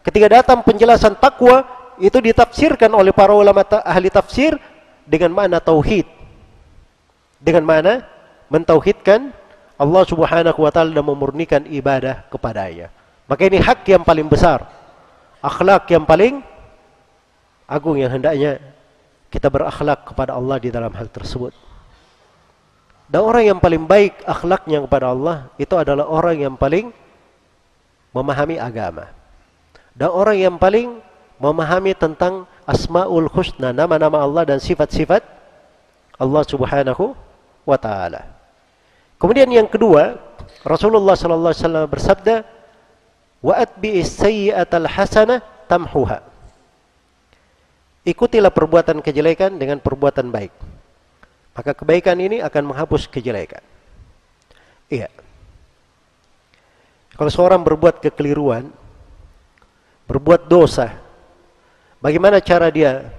ketika 0.06 0.30
datang 0.30 0.62
penjelasan 0.62 1.18
takwa 1.18 1.66
itu 1.98 2.22
ditafsirkan 2.22 2.86
oleh 2.94 3.10
para 3.10 3.34
ulama 3.34 3.66
ahli 3.82 4.06
tafsir 4.06 4.54
dengan 5.02 5.34
makna 5.34 5.58
tauhid. 5.58 6.06
Dengan 7.42 7.66
mana 7.66 8.06
mentauhidkan 8.46 9.34
Allah 9.74 10.02
Subhanahu 10.06 10.62
wa 10.62 10.70
taala 10.70 10.94
dan 10.94 11.02
memurnikan 11.02 11.66
ibadah 11.66 12.22
kepadanya. 12.30 12.94
Maka 13.26 13.42
ini 13.50 13.58
hak 13.58 13.82
yang 13.90 14.06
paling 14.06 14.30
besar 14.30 14.75
akhlak 15.46 15.86
yang 15.94 16.02
paling 16.02 16.42
agung 17.70 17.94
yang 17.94 18.10
hendaknya 18.10 18.58
kita 19.30 19.46
berakhlak 19.46 20.02
kepada 20.10 20.34
Allah 20.34 20.58
di 20.58 20.74
dalam 20.74 20.90
hal 20.90 21.06
tersebut. 21.06 21.54
Dan 23.06 23.22
orang 23.22 23.54
yang 23.54 23.58
paling 23.62 23.86
baik 23.86 24.26
akhlaknya 24.26 24.82
kepada 24.82 25.14
Allah 25.14 25.46
itu 25.54 25.74
adalah 25.78 26.10
orang 26.10 26.42
yang 26.42 26.54
paling 26.58 26.90
memahami 28.10 28.58
agama. 28.58 29.06
Dan 29.94 30.10
orang 30.10 30.36
yang 30.36 30.56
paling 30.58 30.98
memahami 31.38 31.94
tentang 31.94 32.50
asmaul 32.66 33.30
husna, 33.30 33.70
nama-nama 33.70 34.18
Allah 34.18 34.42
dan 34.42 34.58
sifat-sifat 34.58 35.22
Allah 36.18 36.42
Subhanahu 36.42 37.14
wa 37.62 37.78
taala. 37.78 38.26
Kemudian 39.22 39.48
yang 39.54 39.70
kedua, 39.70 40.18
Rasulullah 40.66 41.14
sallallahu 41.14 41.52
alaihi 41.54 41.62
wasallam 41.62 41.86
bersabda, 41.88 42.34
wa 43.46 43.62
hasanah 44.90 45.38
tamhuha. 45.70 46.18
Ikutilah 48.02 48.50
perbuatan 48.50 48.98
kejelekan 48.98 49.54
dengan 49.54 49.78
perbuatan 49.78 50.34
baik. 50.34 50.50
Maka 51.54 51.70
kebaikan 51.74 52.18
ini 52.18 52.42
akan 52.42 52.74
menghapus 52.74 53.06
kejelekan. 53.06 53.62
Iya. 54.90 55.10
Kalau 57.14 57.30
seorang 57.30 57.62
berbuat 57.62 58.02
kekeliruan, 58.02 58.70
berbuat 60.10 60.50
dosa, 60.50 60.98
bagaimana 62.02 62.42
cara 62.42 62.70
dia 62.70 63.10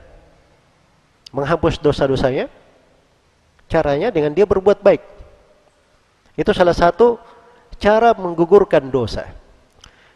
menghapus 1.32 1.80
dosa-dosanya? 1.80 2.52
Caranya 3.68 4.08
dengan 4.14 4.32
dia 4.32 4.48
berbuat 4.48 4.80
baik. 4.80 5.04
Itu 6.40 6.56
salah 6.56 6.78
satu 6.78 7.20
cara 7.76 8.16
menggugurkan 8.16 8.88
dosa. 8.88 9.47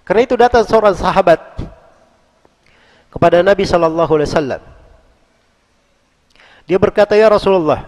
Karena 0.02 0.22
itu 0.26 0.36
datang 0.36 0.66
seorang 0.66 0.98
sahabat 0.98 1.40
kepada 3.12 3.44
Nabi 3.46 3.64
sallallahu 3.68 4.12
alaihi 4.18 4.30
wasallam. 4.32 4.62
Dia 6.66 6.78
berkata, 6.80 7.14
"Ya 7.20 7.28
Rasulullah, 7.28 7.86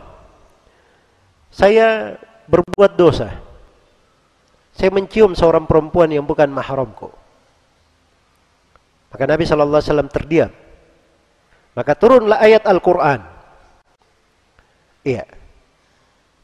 saya 1.50 2.20
berbuat 2.46 3.00
dosa. 3.00 3.32
Saya 4.74 4.90
mencium 4.90 5.38
seorang 5.38 5.64
perempuan 5.64 6.12
yang 6.12 6.26
bukan 6.28 6.50
mahramku." 6.52 7.10
Maka 9.14 9.24
Nabi 9.30 9.46
sallallahu 9.46 9.80
alaihi 9.80 9.90
wasallam 9.90 10.12
terdiam. 10.12 10.52
Maka 11.74 11.98
turunlah 11.98 12.38
ayat 12.38 12.66
Al-Qur'an. 12.70 13.22
Iya. 15.02 15.26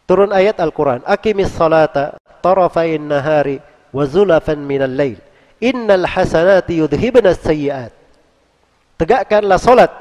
Turun 0.10 0.34
ayat 0.34 0.58
Al-Qur'an, 0.58 1.06
"Aqimis 1.06 1.54
salata 1.54 2.18
tarafain 2.42 2.98
nahari 2.98 3.62
wa 3.94 4.04
zulafan 4.10 4.58
minal 4.66 4.90
lail." 4.90 5.29
Innal 5.60 6.08
hasanati 6.08 6.80
yudhibna 6.80 7.36
sayyiat. 7.36 7.92
Tegakkanlah 9.00 9.60
solat 9.60 9.92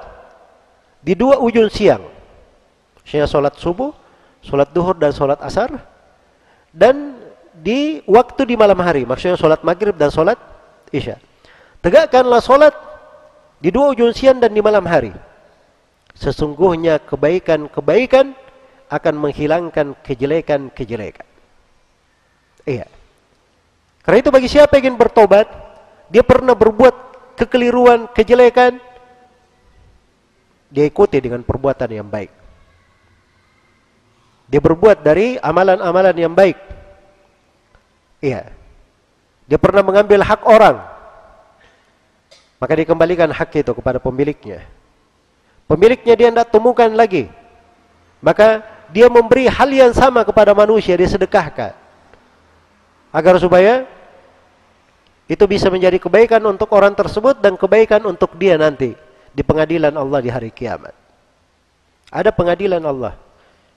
di 1.02 1.14
dua 1.14 1.38
ujung 1.38 1.70
siang. 1.70 2.02
Maksudnya 3.02 3.26
solat 3.30 3.54
subuh, 3.58 3.94
solat 4.42 4.70
duhur 4.74 4.94
dan 4.98 5.14
solat 5.14 5.38
asar. 5.42 5.70
Dan 6.70 7.18
di 7.58 8.02
waktu 8.06 8.46
di 8.46 8.54
malam 8.54 8.78
hari. 8.78 9.02
Maksudnya 9.02 9.38
solat 9.38 9.62
maghrib 9.66 9.94
dan 9.98 10.10
solat 10.10 10.38
isya. 10.94 11.18
Tegakkanlah 11.82 12.42
solat 12.42 12.74
di 13.58 13.70
dua 13.70 13.94
ujung 13.94 14.14
siang 14.14 14.38
dan 14.38 14.54
di 14.54 14.62
malam 14.62 14.86
hari. 14.86 15.14
Sesungguhnya 16.18 16.98
kebaikan-kebaikan 17.02 18.34
akan 18.90 19.14
menghilangkan 19.14 19.94
kejelekan-kejelekan. 20.02 21.26
Iya. 22.66 22.97
Karena 24.08 24.24
itu 24.24 24.32
bagi 24.32 24.48
siapa 24.48 24.80
yang 24.80 24.88
ingin 24.88 24.96
bertobat, 24.96 25.44
dia 26.08 26.24
pernah 26.24 26.56
berbuat 26.56 26.96
kekeliruan, 27.36 28.08
kejelekan, 28.16 28.80
dia 30.72 30.88
ikuti 30.88 31.20
dengan 31.20 31.44
perbuatan 31.44 31.92
yang 31.92 32.08
baik. 32.08 32.32
Dia 34.48 34.64
berbuat 34.64 35.04
dari 35.04 35.36
amalan-amalan 35.36 36.16
yang 36.16 36.32
baik. 36.32 36.56
Iya. 38.24 38.48
Dia 39.44 39.60
pernah 39.60 39.84
mengambil 39.84 40.24
hak 40.24 40.40
orang. 40.48 40.80
Maka 42.64 42.80
dikembalikan 42.80 43.28
hak 43.28 43.60
itu 43.60 43.76
kepada 43.76 44.00
pemiliknya. 44.00 44.64
Pemiliknya 45.68 46.16
dia 46.16 46.32
tidak 46.32 46.48
temukan 46.48 46.88
lagi. 46.96 47.28
Maka 48.24 48.64
dia 48.88 49.12
memberi 49.12 49.52
hal 49.52 49.68
yang 49.68 49.92
sama 49.92 50.24
kepada 50.24 50.56
manusia, 50.56 50.96
dia 50.96 51.12
sedekahkan. 51.12 51.76
Agar 53.12 53.36
supaya 53.36 53.97
itu 55.28 55.44
bisa 55.44 55.68
menjadi 55.68 56.00
kebaikan 56.00 56.40
untuk 56.48 56.72
orang 56.72 56.96
tersebut 56.96 57.36
dan 57.44 57.54
kebaikan 57.60 58.00
untuk 58.08 58.32
dia 58.40 58.56
nanti 58.56 58.96
di 59.28 59.42
pengadilan 59.44 59.92
Allah 59.92 60.24
di 60.24 60.32
hari 60.32 60.48
kiamat. 60.48 60.96
Ada 62.08 62.32
pengadilan 62.32 62.80
Allah. 62.80 63.12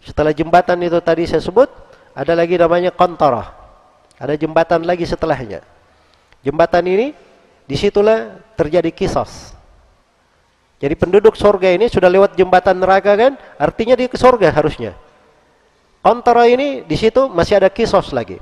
Setelah 0.02 0.32
jembatan 0.32 0.80
itu 0.82 0.98
tadi 1.04 1.28
saya 1.28 1.44
sebut, 1.44 1.68
ada 2.16 2.34
lagi 2.34 2.56
namanya 2.56 2.96
kontorah. 2.96 3.52
Ada 4.16 4.40
jembatan 4.40 4.88
lagi 4.88 5.04
setelahnya. 5.04 5.60
Jembatan 6.42 6.88
ini, 6.88 7.12
di 7.68 7.76
situlah 7.76 8.40
terjadi 8.56 8.90
kisos. 8.90 9.52
Jadi 10.82 10.98
penduduk 10.98 11.38
sorga 11.38 11.70
ini 11.70 11.86
sudah 11.92 12.10
lewat 12.10 12.34
jembatan 12.34 12.80
neraka 12.82 13.14
kan, 13.14 13.38
artinya 13.60 13.94
dia 13.94 14.10
ke 14.10 14.18
sorga 14.18 14.50
harusnya. 14.50 14.98
Kontorah 16.02 16.50
ini 16.50 16.82
di 16.82 16.98
situ 16.98 17.30
masih 17.30 17.62
ada 17.62 17.70
kisos 17.70 18.10
lagi. 18.10 18.42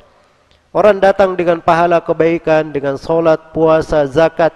Orang 0.70 1.02
datang 1.02 1.34
dengan 1.34 1.58
pahala 1.66 1.98
kebaikan, 1.98 2.70
dengan 2.70 2.94
solat, 2.94 3.50
puasa, 3.58 4.06
zakat, 4.06 4.54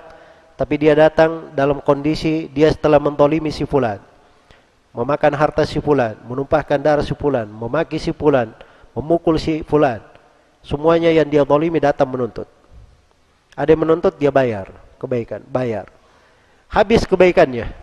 tapi 0.54 0.78
dia 0.78 0.94
datang 0.94 1.50
dalam 1.58 1.82
kondisi 1.82 2.46
dia 2.54 2.70
setelah 2.70 3.02
mentolimi 3.02 3.50
si 3.50 3.66
fulan, 3.66 3.98
memakan 4.94 5.34
harta 5.34 5.66
si 5.66 5.82
fulan, 5.82 6.14
menumpahkan 6.30 6.78
darah 6.78 7.02
si 7.02 7.18
fulan, 7.18 7.50
memaki 7.50 7.98
si 7.98 8.14
fulan, 8.14 8.54
memukul 8.94 9.42
si 9.42 9.66
fulan. 9.66 10.06
Semuanya 10.62 11.10
yang 11.10 11.26
dia 11.26 11.42
tolimi 11.44 11.82
datang 11.82 12.08
menuntut. 12.08 12.46
Ada 13.58 13.74
yang 13.74 13.82
menuntut 13.82 14.14
dia 14.16 14.30
bayar 14.30 14.70
kebaikan, 15.02 15.42
bayar. 15.50 15.90
Habis 16.70 17.10
kebaikannya, 17.10 17.74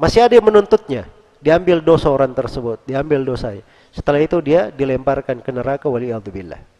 masih 0.00 0.24
ada 0.24 0.34
yang 0.34 0.48
menuntutnya, 0.48 1.04
diambil 1.44 1.84
dosa 1.84 2.08
orang 2.08 2.32
tersebut, 2.32 2.80
diambil 2.88 3.22
dosanya. 3.22 3.62
Setelah 3.92 4.24
itu 4.24 4.40
dia 4.40 4.72
dilemparkan 4.72 5.44
ke 5.44 5.50
neraka 5.52 5.86
wali 5.86 6.10
billah. 6.10 6.73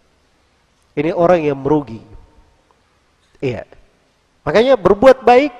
Ini 0.94 1.10
orang 1.10 1.42
yang 1.42 1.58
merugi. 1.58 1.98
Iya. 3.42 3.66
Makanya 4.46 4.78
berbuat 4.78 5.26
baik, 5.26 5.52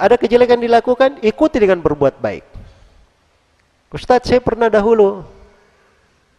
ada 0.00 0.16
kejelekan 0.16 0.58
dilakukan, 0.58 1.20
ikuti 1.20 1.60
dengan 1.60 1.78
berbuat 1.78 2.18
baik. 2.18 2.44
Ustadz 3.92 4.32
saya 4.32 4.40
pernah 4.40 4.72
dahulu 4.72 5.20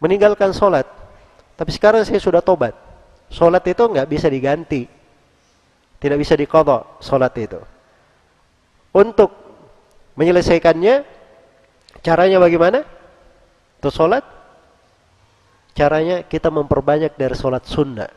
meninggalkan 0.01 0.51
sholat, 0.51 0.89
tapi 1.53 1.69
sekarang 1.69 2.01
saya 2.01 2.17
sudah 2.17 2.41
tobat. 2.41 2.73
Sholat 3.29 3.61
itu 3.69 3.83
nggak 3.85 4.09
bisa 4.09 4.27
diganti, 4.27 4.89
tidak 6.01 6.17
bisa 6.17 6.33
dikodok 6.33 6.97
sholat 6.99 7.31
itu. 7.37 7.61
Untuk 8.91 9.29
menyelesaikannya, 10.17 11.05
caranya 12.01 12.37
bagaimana? 12.41 12.83
Untuk 13.79 13.93
sholat, 13.93 14.25
Caranya 15.73 16.21
kita 16.21 16.53
memperbanyak 16.53 17.17
dari 17.17 17.33
sholat 17.33 17.65
sunnah. 17.65 18.09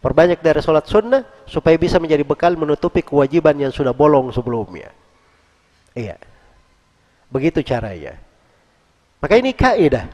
Perbanyak 0.00 0.40
dari 0.40 0.60
sholat 0.64 0.88
sunnah 0.88 1.24
supaya 1.44 1.76
bisa 1.76 2.00
menjadi 2.00 2.24
bekal 2.24 2.56
menutupi 2.56 3.04
kewajiban 3.04 3.56
yang 3.60 3.72
sudah 3.72 3.92
bolong 3.92 4.32
sebelumnya. 4.32 4.92
Iya. 5.92 6.16
Begitu 7.28 7.60
caranya. 7.60 8.16
Maka 9.20 9.34
ini 9.36 9.52
kaidah. 9.52 10.08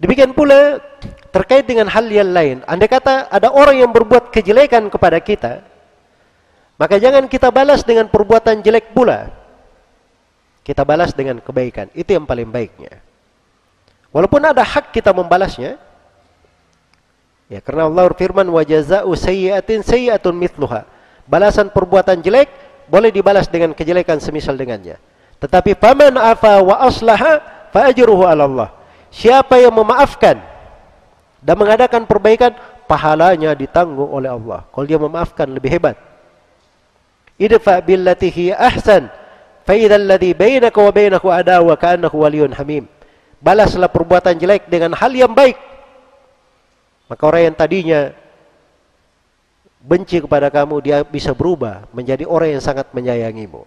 Demikian 0.00 0.32
pula 0.32 0.80
terkait 1.28 1.68
dengan 1.68 1.88
hal 1.88 2.08
yang 2.08 2.32
lain. 2.32 2.64
Andai 2.64 2.88
kata 2.88 3.28
ada 3.28 3.52
orang 3.52 3.84
yang 3.84 3.92
berbuat 3.92 4.32
kejelekan 4.32 4.88
kepada 4.88 5.20
kita, 5.20 5.60
maka 6.80 6.96
jangan 6.96 7.28
kita 7.28 7.52
balas 7.52 7.84
dengan 7.84 8.08
perbuatan 8.08 8.64
jelek 8.64 8.96
pula. 8.96 9.28
Kita 10.64 10.88
balas 10.88 11.12
dengan 11.12 11.40
kebaikan. 11.44 11.92
Itu 11.92 12.16
yang 12.16 12.24
paling 12.24 12.48
baiknya. 12.48 13.09
Walaupun 14.10 14.42
ada 14.42 14.66
hak 14.66 14.90
kita 14.90 15.14
membalasnya, 15.14 15.78
ya 17.46 17.60
karena 17.62 17.86
Allah 17.86 18.10
berfirman 18.10 18.46
wa 18.50 18.62
jazaa'u 18.66 19.14
sayyi'atin 19.14 19.86
sayyi'atun 19.86 20.34
mithluha. 20.34 20.82
Balasan 21.30 21.70
perbuatan 21.70 22.18
jelek 22.18 22.50
boleh 22.90 23.14
dibalas 23.14 23.46
dengan 23.46 23.70
kejelekan 23.70 24.18
semisal 24.18 24.58
dengannya. 24.58 24.98
Tetapi 25.38 25.78
faman 25.78 26.18
afa 26.18 26.58
wa 26.58 26.82
aslaha 26.82 27.38
fa 27.70 27.86
ajruhu 27.86 28.26
'ala 28.26 28.50
Allah. 28.50 28.68
Siapa 29.14 29.62
yang 29.62 29.74
memaafkan 29.78 30.42
dan 31.38 31.54
mengadakan 31.54 32.02
perbaikan, 32.04 32.52
pahalanya 32.90 33.54
ditanggung 33.54 34.10
oleh 34.10 34.34
Allah. 34.34 34.66
Kalau 34.74 34.86
dia 34.90 34.98
memaafkan 34.98 35.46
lebih 35.46 35.70
hebat. 35.70 35.94
Idfa 37.38 37.78
billati 37.80 38.28
hi 38.28 38.44
ahsan 38.52 39.06
fa 39.62 39.72
idzal 39.78 40.02
ladzi 40.02 40.34
bainaka 40.34 40.76
wa 40.82 40.90
bainahu 40.90 41.26
adawa 41.30 41.78
ka'annahu 41.78 42.26
waliyyun 42.26 42.52
hamim. 42.58 42.90
Balaslah 43.40 43.88
perbuatan 43.88 44.36
jelek 44.36 44.68
dengan 44.68 44.92
hal 44.92 45.12
yang 45.16 45.32
baik. 45.32 45.56
Maka 47.08 47.22
orang 47.24 47.42
yang 47.50 47.56
tadinya 47.56 48.00
benci 49.80 50.20
kepada 50.20 50.52
kamu, 50.52 50.76
dia 50.84 51.00
bisa 51.02 51.32
berubah 51.32 51.88
menjadi 51.90 52.28
orang 52.28 52.60
yang 52.60 52.62
sangat 52.62 52.92
menyayangimu. 52.92 53.64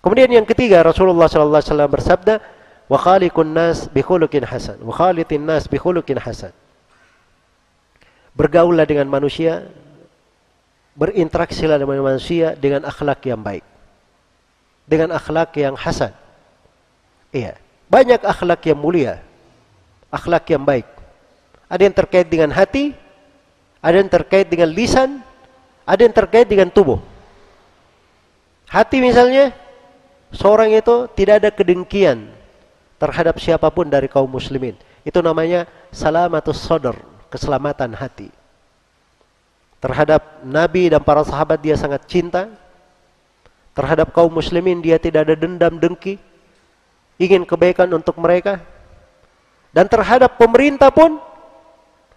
Kemudian 0.00 0.32
yang 0.32 0.48
ketiga, 0.48 0.80
Rasulullah 0.80 1.28
sallallahu 1.28 1.60
alaihi 1.60 1.70
wasallam 1.72 1.92
bersabda, 1.92 2.34
"Wa 2.88 3.44
nas 3.44 3.88
bi 3.92 4.00
hasan." 4.44 4.80
Wa 4.80 5.12
nas 5.40 5.64
hasan. 6.24 6.52
Bergaullah 8.34 8.84
dengan 8.84 9.06
manusia, 9.06 9.68
berinteraksilah 10.98 11.78
dengan 11.78 12.02
manusia 12.02 12.58
dengan 12.58 12.84
akhlak 12.84 13.22
yang 13.28 13.40
baik. 13.40 13.64
Dengan 14.84 15.16
akhlak 15.16 15.54
yang 15.56 15.78
hasan. 15.78 16.12
Iya. 17.32 17.63
Banyak 17.88 18.24
akhlak 18.24 18.64
yang 18.66 18.78
mulia. 18.78 19.20
Akhlak 20.08 20.46
yang 20.50 20.62
baik. 20.62 20.86
Ada 21.68 21.82
yang 21.88 21.96
terkait 21.96 22.26
dengan 22.28 22.50
hati, 22.54 22.94
ada 23.82 23.96
yang 23.98 24.08
terkait 24.08 24.46
dengan 24.46 24.70
lisan, 24.70 25.20
ada 25.84 26.00
yang 26.00 26.14
terkait 26.14 26.46
dengan 26.48 26.70
tubuh. 26.70 27.00
Hati 28.68 28.98
misalnya, 29.02 29.52
seorang 30.32 30.72
itu 30.72 31.06
tidak 31.12 31.44
ada 31.44 31.50
kedengkian 31.52 32.30
terhadap 32.96 33.36
siapa 33.36 33.68
pun 33.68 33.86
dari 33.86 34.08
kaum 34.08 34.28
muslimin. 34.28 34.74
Itu 35.04 35.20
namanya 35.20 35.68
salamatus 35.92 36.56
sodor, 36.56 36.96
keselamatan 37.28 37.92
hati. 37.92 38.32
Terhadap 39.84 40.40
Nabi 40.40 40.88
dan 40.88 41.04
para 41.04 41.20
sahabat 41.28 41.60
dia 41.60 41.76
sangat 41.76 42.08
cinta. 42.08 42.48
Terhadap 43.76 44.16
kaum 44.16 44.32
muslimin 44.32 44.80
dia 44.80 44.96
tidak 44.96 45.28
ada 45.28 45.36
dendam 45.36 45.76
dengki. 45.76 46.16
Ingin 47.20 47.46
kebaikan 47.46 47.86
untuk 47.94 48.18
mereka. 48.18 48.58
Dan 49.74 49.90
terhadap 49.90 50.38
pemerintah 50.38 50.90
pun 50.94 51.18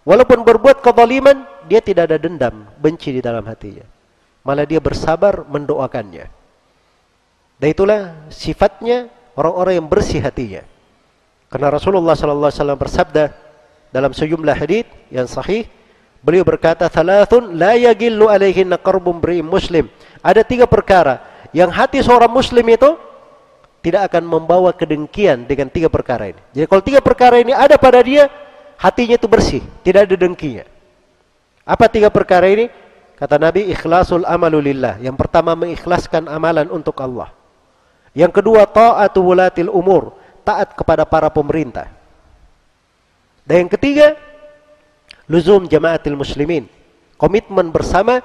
walaupun 0.06 0.46
berbuat 0.46 0.78
kezaliman, 0.78 1.42
dia 1.66 1.82
tidak 1.82 2.10
ada 2.10 2.18
dendam, 2.18 2.66
benci 2.78 3.14
di 3.14 3.20
dalam 3.22 3.42
hatinya. 3.46 3.82
Malah 4.46 4.64
dia 4.64 4.78
bersabar 4.78 5.42
mendoakannya. 5.46 6.26
Dan 7.58 7.66
itulah 7.66 8.14
sifatnya 8.30 9.10
orang-orang 9.34 9.82
yang 9.82 9.88
bersih 9.90 10.22
hatinya. 10.22 10.62
Karena 11.50 11.74
Rasulullah 11.74 12.14
sallallahu 12.14 12.50
alaihi 12.50 12.60
wasallam 12.62 12.78
bersabda 12.78 13.24
dalam 13.90 14.12
sejumlah 14.14 14.54
hadis 14.54 14.86
yang 15.10 15.26
sahih, 15.26 15.66
beliau 16.22 16.46
berkata, 16.46 16.86
"Thalathun 16.86 17.58
la 17.58 17.74
yagillu 17.74 18.30
alaihinna 18.30 18.78
muslim." 19.42 19.90
Ada 20.22 20.46
tiga 20.46 20.70
perkara 20.70 21.24
yang 21.50 21.72
hati 21.72 21.98
seorang 22.04 22.30
muslim 22.30 22.62
itu 22.68 23.07
tidak 23.78 24.10
akan 24.10 24.26
membawa 24.26 24.74
kedengkian 24.74 25.46
dengan 25.46 25.70
tiga 25.70 25.86
perkara 25.86 26.34
ini. 26.34 26.40
Jadi 26.54 26.66
kalau 26.66 26.82
tiga 26.82 27.00
perkara 27.00 27.38
ini 27.38 27.54
ada 27.54 27.78
pada 27.78 28.02
dia, 28.02 28.26
hatinya 28.76 29.14
itu 29.14 29.28
bersih, 29.30 29.62
tidak 29.86 30.10
ada 30.10 30.16
dengkinya. 30.18 30.66
Apa 31.62 31.86
tiga 31.86 32.10
perkara 32.10 32.48
ini? 32.48 32.66
Kata 33.18 33.34
Nabi, 33.34 33.66
ikhlasul 33.70 34.22
amalulillah. 34.22 35.02
Yang 35.02 35.16
pertama 35.18 35.58
mengikhlaskan 35.58 36.30
amalan 36.30 36.70
untuk 36.70 36.94
Allah. 37.02 37.34
Yang 38.14 38.42
kedua, 38.42 38.66
ta'atu 38.66 39.20
wulatil 39.22 39.70
umur 39.70 40.14
taat 40.46 40.72
kepada 40.72 41.02
para 41.02 41.28
pemerintah. 41.28 41.90
Dan 43.42 43.66
yang 43.66 43.70
ketiga, 43.74 44.14
luzum 45.26 45.66
jamaatil 45.66 46.14
muslimin. 46.14 46.70
Komitmen 47.18 47.74
bersama 47.74 48.22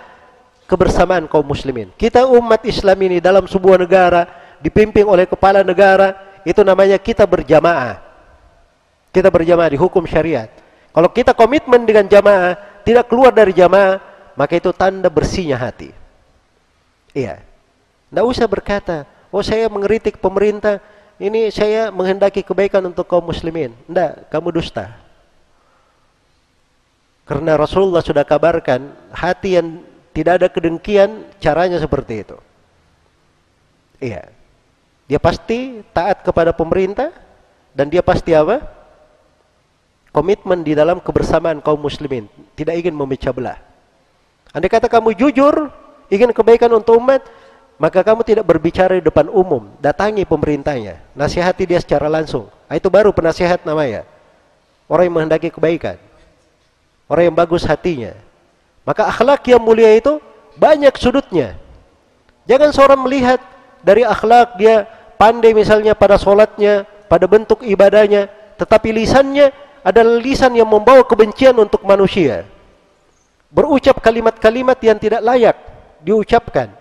kebersamaan 0.70 1.26
kaum 1.28 1.44
muslimin. 1.44 1.90
Kita 1.98 2.30
umat 2.30 2.62
Islam 2.64 2.98
ini 3.04 3.18
dalam 3.18 3.50
sebuah 3.50 3.82
negara 3.82 4.43
dipimpin 4.64 5.04
oleh 5.04 5.28
kepala 5.28 5.60
negara, 5.60 6.16
itu 6.48 6.64
namanya 6.64 6.96
kita 6.96 7.28
berjamaah. 7.28 8.00
Kita 9.12 9.28
berjamaah 9.28 9.70
di 9.70 9.78
hukum 9.78 10.08
syariat. 10.08 10.48
Kalau 10.96 11.12
kita 11.12 11.36
komitmen 11.36 11.84
dengan 11.84 12.08
jamaah, 12.08 12.56
tidak 12.88 13.12
keluar 13.12 13.36
dari 13.36 13.52
jamaah, 13.52 14.00
maka 14.40 14.56
itu 14.56 14.72
tanda 14.72 15.12
bersihnya 15.12 15.60
hati. 15.60 15.92
Iya. 17.12 17.44
Tidak 18.10 18.26
usah 18.26 18.48
berkata, 18.48 19.04
oh 19.30 19.44
saya 19.44 19.68
mengeritik 19.68 20.18
pemerintah, 20.18 20.80
ini 21.20 21.50
saya 21.52 21.94
menghendaki 21.94 22.42
kebaikan 22.42 22.82
untuk 22.86 23.06
kaum 23.06 23.26
muslimin. 23.26 23.76
Tidak, 23.86 24.32
kamu 24.32 24.50
dusta. 24.54 24.98
Karena 27.24 27.56
Rasulullah 27.56 28.04
sudah 28.04 28.26
kabarkan 28.28 29.14
hati 29.14 29.58
yang 29.58 29.82
tidak 30.14 30.34
ada 30.42 30.48
kedengkian 30.50 31.26
caranya 31.42 31.82
seperti 31.82 32.22
itu. 32.22 32.38
Iya. 34.04 34.43
Dia 35.08 35.20
pasti 35.20 35.84
taat 35.92 36.24
kepada 36.24 36.56
pemerintah 36.56 37.12
dan 37.76 37.92
dia 37.92 38.00
pasti 38.00 38.32
apa? 38.32 38.64
Komitmen 40.14 40.62
di 40.62 40.78
dalam 40.78 41.02
kebersamaan 41.02 41.58
kaum 41.60 41.82
muslimin, 41.82 42.30
tidak 42.54 42.78
ingin 42.78 42.94
memecah 42.94 43.34
belah. 43.34 43.58
Andai 44.54 44.70
kata 44.70 44.86
kamu 44.86 45.18
jujur, 45.18 45.74
ingin 46.14 46.30
kebaikan 46.30 46.70
untuk 46.70 47.02
umat, 47.02 47.26
maka 47.82 48.06
kamu 48.06 48.22
tidak 48.22 48.46
berbicara 48.46 49.02
di 49.02 49.04
depan 49.04 49.26
umum, 49.34 49.74
datangi 49.82 50.22
pemerintahnya, 50.22 51.02
nasihati 51.18 51.66
dia 51.66 51.82
secara 51.82 52.06
langsung. 52.06 52.46
Nah, 52.70 52.78
itu 52.78 52.86
baru 52.94 53.10
penasihat 53.10 53.66
namanya. 53.66 54.06
Orang 54.86 55.10
yang 55.10 55.16
menghendaki 55.18 55.50
kebaikan. 55.50 55.98
Orang 57.10 57.34
yang 57.34 57.36
bagus 57.36 57.66
hatinya. 57.66 58.14
Maka 58.86 59.10
akhlak 59.10 59.42
yang 59.50 59.62
mulia 59.62 59.90
itu 59.98 60.22
banyak 60.54 60.94
sudutnya. 61.02 61.58
Jangan 62.46 62.70
seorang 62.70 63.00
melihat 63.02 63.42
dari 63.84 64.08
akhlak 64.08 64.56
dia 64.58 64.88
pandai 65.20 65.52
misalnya 65.52 65.94
pada 65.94 66.16
solatnya, 66.16 66.88
pada 67.12 67.28
bentuk 67.28 67.62
ibadahnya, 67.62 68.32
tetapi 68.58 68.96
lisannya 68.96 69.52
adalah 69.84 70.18
lisan 70.18 70.56
yang 70.56 70.68
membawa 70.72 71.04
kebencian 71.04 71.54
untuk 71.60 71.84
manusia. 71.84 72.48
Berucap 73.54 74.00
kalimat-kalimat 74.02 74.80
yang 74.82 74.98
tidak 74.98 75.22
layak 75.22 75.58
diucapkan 76.02 76.74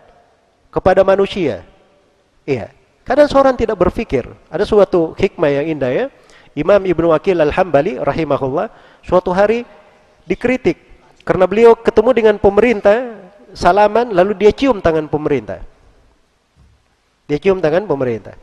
kepada 0.72 1.05
manusia. 1.05 1.66
Iya. 2.48 2.72
Kadang 3.03 3.28
seorang 3.28 3.59
tidak 3.59 3.76
berpikir. 3.76 4.24
Ada 4.48 4.62
suatu 4.62 5.12
hikmah 5.18 5.50
yang 5.50 5.76
indah 5.76 5.90
ya. 5.90 6.07
Imam 6.55 6.80
Ibnu 6.80 7.11
Wakil 7.12 7.36
Al-Hambali 7.42 7.98
rahimahullah 7.98 8.70
suatu 9.03 9.34
hari 9.34 9.66
dikritik 10.28 10.78
karena 11.24 11.48
beliau 11.48 11.72
ketemu 11.74 12.11
dengan 12.12 12.36
pemerintah 12.36 13.18
salaman 13.57 14.12
lalu 14.12 14.36
dia 14.36 14.53
cium 14.53 14.78
tangan 14.78 15.09
pemerintah. 15.09 15.64
Dia 17.31 17.39
cium 17.39 17.62
tangan 17.62 17.87
pemerintah. 17.87 18.35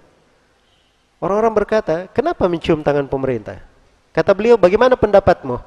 Orang-orang 1.20 1.52
berkata, 1.52 2.08
"Kenapa 2.16 2.48
mencium 2.48 2.80
tangan 2.80 3.06
pemerintah?" 3.12 3.60
Kata 4.16 4.32
beliau, 4.32 4.56
"Bagaimana 4.56 4.96
pendapatmu? 4.96 5.60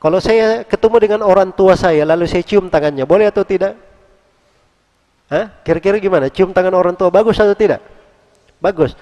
Kalau 0.00 0.18
saya 0.20 0.64
ketemu 0.64 0.96
dengan 1.00 1.20
orang 1.24 1.52
tua 1.52 1.76
saya 1.76 2.04
lalu 2.04 2.28
saya 2.28 2.44
cium 2.44 2.68
tangannya, 2.68 3.08
boleh 3.08 3.28
atau 3.28 3.44
tidak?" 3.44 3.76
Hah? 5.30 5.46
Kira-kira 5.62 5.96
gimana? 6.02 6.26
Cium 6.26 6.50
tangan 6.50 6.74
orang 6.74 6.98
tua 6.98 7.06
bagus 7.06 7.38
atau 7.38 7.54
tidak? 7.54 7.78
Bagus. 8.58 8.98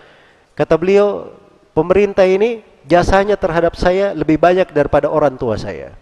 Kata 0.52 0.76
beliau, 0.76 1.32
pemerintah 1.72 2.28
ini 2.28 2.60
jasanya 2.84 3.34
terhadap 3.34 3.74
saya 3.80 4.12
lebih 4.12 4.36
banyak 4.36 4.68
daripada 4.70 5.08
orang 5.08 5.40
tua 5.40 5.56
saya. 5.56 5.96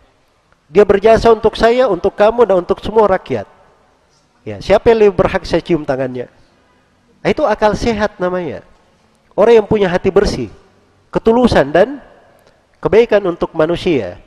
Dia 0.67 0.83
berjasa 0.83 1.31
untuk 1.31 1.55
saya, 1.55 1.87
untuk 1.87 2.19
kamu, 2.19 2.43
dan 2.43 2.59
untuk 2.59 2.83
semua 2.83 3.07
rakyat. 3.07 3.47
Ya, 4.43 4.59
siapa 4.59 4.91
yang 4.91 5.07
lebih 5.07 5.15
berhak 5.15 5.47
saya 5.47 5.63
cium 5.63 5.87
tangannya? 5.87 6.27
Nah, 7.27 7.35
itu 7.35 7.43
akal 7.43 7.75
sehat 7.75 8.23
namanya. 8.23 8.63
Orang 9.35 9.59
yang 9.59 9.67
punya 9.67 9.91
hati 9.91 10.15
bersih, 10.15 10.47
ketulusan 11.11 11.75
dan 11.75 11.99
kebaikan 12.79 13.19
untuk 13.27 13.51
manusia. 13.51 14.23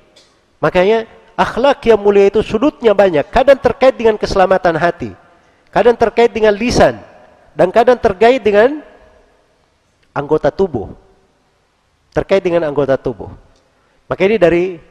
Makanya 0.60 1.08
akhlak 1.39 1.80
yang 1.88 1.95
mulia 1.95 2.28
itu 2.28 2.43
sudutnya 2.43 2.91
banyak. 2.91 3.24
Kadang 3.32 3.56
terkait 3.56 3.95
dengan 3.95 4.20
keselamatan 4.20 4.76
hati 4.76 5.16
kadang 5.70 5.95
terkait 5.95 6.34
dengan 6.34 6.54
lisan 6.54 6.97
dan 7.54 7.70
kadang 7.70 7.97
terkait 7.97 8.41
dengan 8.41 8.82
anggota 10.14 10.50
tubuh. 10.50 10.93
Terkait 12.10 12.41
dengan 12.41 12.66
anggota 12.66 12.97
tubuh. 12.97 13.30
Maka 14.10 14.22
ini 14.26 14.41
dari 14.41 14.82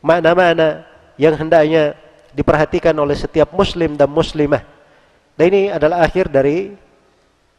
makna-makna 0.00 0.88
yang 1.20 1.36
hendaknya 1.36 1.92
diperhatikan 2.32 2.96
oleh 2.96 3.12
setiap 3.12 3.52
muslim 3.52 3.92
dan 3.92 4.08
muslimah. 4.08 4.64
Dan 5.36 5.44
ini 5.52 5.62
adalah 5.68 6.00
akhir 6.00 6.32
dari 6.32 6.72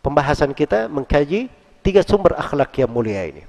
pembahasan 0.04 0.51
kita 0.51 0.91
mengkaji 0.91 1.47
tiga 1.80 2.04
sumber 2.04 2.36
akhlak 2.36 2.76
yang 2.76 2.91
mulia 2.91 3.24
ini. 3.24 3.47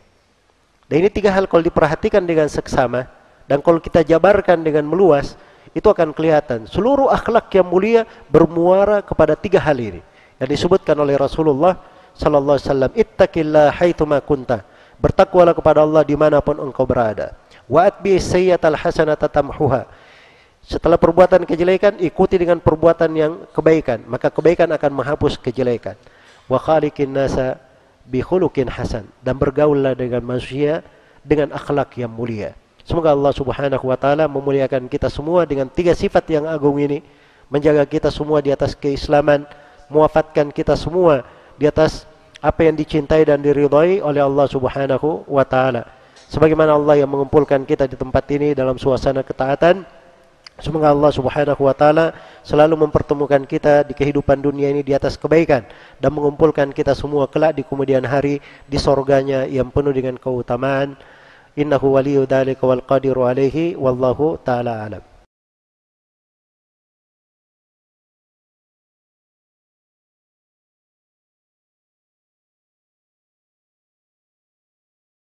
Dan 0.86 1.04
ini 1.04 1.10
tiga 1.10 1.34
hal 1.34 1.50
kalau 1.50 1.66
diperhatikan 1.66 2.22
dengan 2.22 2.46
seksama 2.46 3.10
dan 3.50 3.58
kalau 3.60 3.82
kita 3.82 4.06
jabarkan 4.06 4.62
dengan 4.62 4.86
meluas, 4.86 5.34
itu 5.74 5.90
akan 5.90 6.14
kelihatan 6.14 6.70
seluruh 6.70 7.10
akhlak 7.10 7.50
yang 7.50 7.66
mulia 7.66 8.06
bermuara 8.30 9.02
kepada 9.02 9.34
tiga 9.34 9.58
hal 9.58 9.74
ini 9.74 10.00
yang 10.38 10.46
disebutkan 10.46 10.94
oleh 10.94 11.18
Rasulullah 11.18 11.74
sallallahu 12.14 12.62
alaihi 12.62 12.70
wasallam 13.02 14.22
kunta. 14.22 14.62
Bertakwalah 14.94 15.52
kepada 15.52 15.82
Allah 15.82 16.06
di 16.06 16.14
mana 16.14 16.38
pun 16.38 16.54
engkau 16.62 16.86
berada. 16.86 17.34
Wa 17.66 17.90
atbi 17.90 18.14
sayyatal 18.22 18.78
hasanata 18.78 19.26
tamhuha. 19.26 19.90
Setelah 20.64 20.96
perbuatan 20.96 21.42
kejelekan 21.44 21.98
ikuti 22.00 22.40
dengan 22.40 22.56
perbuatan 22.56 23.10
yang 23.12 23.32
kebaikan 23.52 24.00
maka 24.08 24.32
kebaikan 24.32 24.70
akan 24.72 24.90
menghapus 24.96 25.36
kejelekan 25.36 25.92
wa 26.50 26.58
khaliqin 26.60 27.12
nasa 27.12 27.60
bi 28.08 28.20
khuluqin 28.20 28.68
hasan. 28.68 29.08
Dan 29.20 29.40
bergaullah 29.40 29.96
dengan 29.96 30.24
manusia 30.24 30.84
dengan 31.24 31.52
akhlak 31.56 31.96
yang 31.96 32.12
mulia. 32.12 32.52
Semoga 32.84 33.16
Allah 33.16 33.32
Subhanahu 33.32 33.84
wa 33.88 33.96
taala 33.96 34.28
memuliakan 34.28 34.92
kita 34.92 35.08
semua 35.08 35.48
dengan 35.48 35.72
tiga 35.72 35.96
sifat 35.96 36.28
yang 36.28 36.44
agung 36.44 36.76
ini. 36.76 37.00
Menjaga 37.48 37.84
kita 37.88 38.08
semua 38.12 38.40
di 38.44 38.52
atas 38.52 38.76
keislaman 38.76 39.48
muafatkan 39.92 40.48
kita 40.52 40.76
semua 40.76 41.24
di 41.60 41.68
atas 41.68 42.08
apa 42.44 42.68
yang 42.68 42.76
dicintai 42.76 43.24
dan 43.24 43.40
diridhai 43.40 44.04
oleh 44.04 44.20
Allah 44.20 44.46
Subhanahu 44.48 45.24
wa 45.24 45.44
taala. 45.48 45.88
Sebagaimana 46.28 46.76
Allah 46.76 47.04
yang 47.04 47.08
mengumpulkan 47.08 47.64
kita 47.64 47.88
di 47.88 47.96
tempat 47.96 48.24
ini 48.32 48.52
dalam 48.52 48.76
suasana 48.76 49.24
ketaatan, 49.24 49.84
semoga 50.60 50.90
Allah 50.90 51.10
Subhanahu 51.14 51.62
wa 51.64 51.74
taala 51.74 52.12
selalu 52.42 52.86
mempertemukan 52.86 53.42
kita 53.46 53.86
di 53.86 53.94
kehidupan 53.96 54.42
dunia 54.42 54.70
ini 54.74 54.82
di 54.82 54.92
atas 54.92 55.14
kebaikan 55.14 55.64
dan 56.02 56.10
mengumpulkan 56.10 56.74
kita 56.74 56.92
semua 56.92 57.30
kelak 57.30 57.56
di 57.56 57.62
kemudian 57.62 58.02
hari 58.04 58.42
di 58.66 58.78
sorganya 58.78 59.46
yang 59.46 59.70
penuh 59.70 59.94
dengan 59.94 60.18
keutamaan. 60.18 60.98
Innahu 61.54 61.94
waliyyu 61.94 62.26
dzalika 62.26 62.66
wal 62.66 62.82
qadiru 62.82 63.30
alaihi 63.30 63.78
wallahu 63.78 64.42
taala 64.42 64.90
alam. 64.90 65.13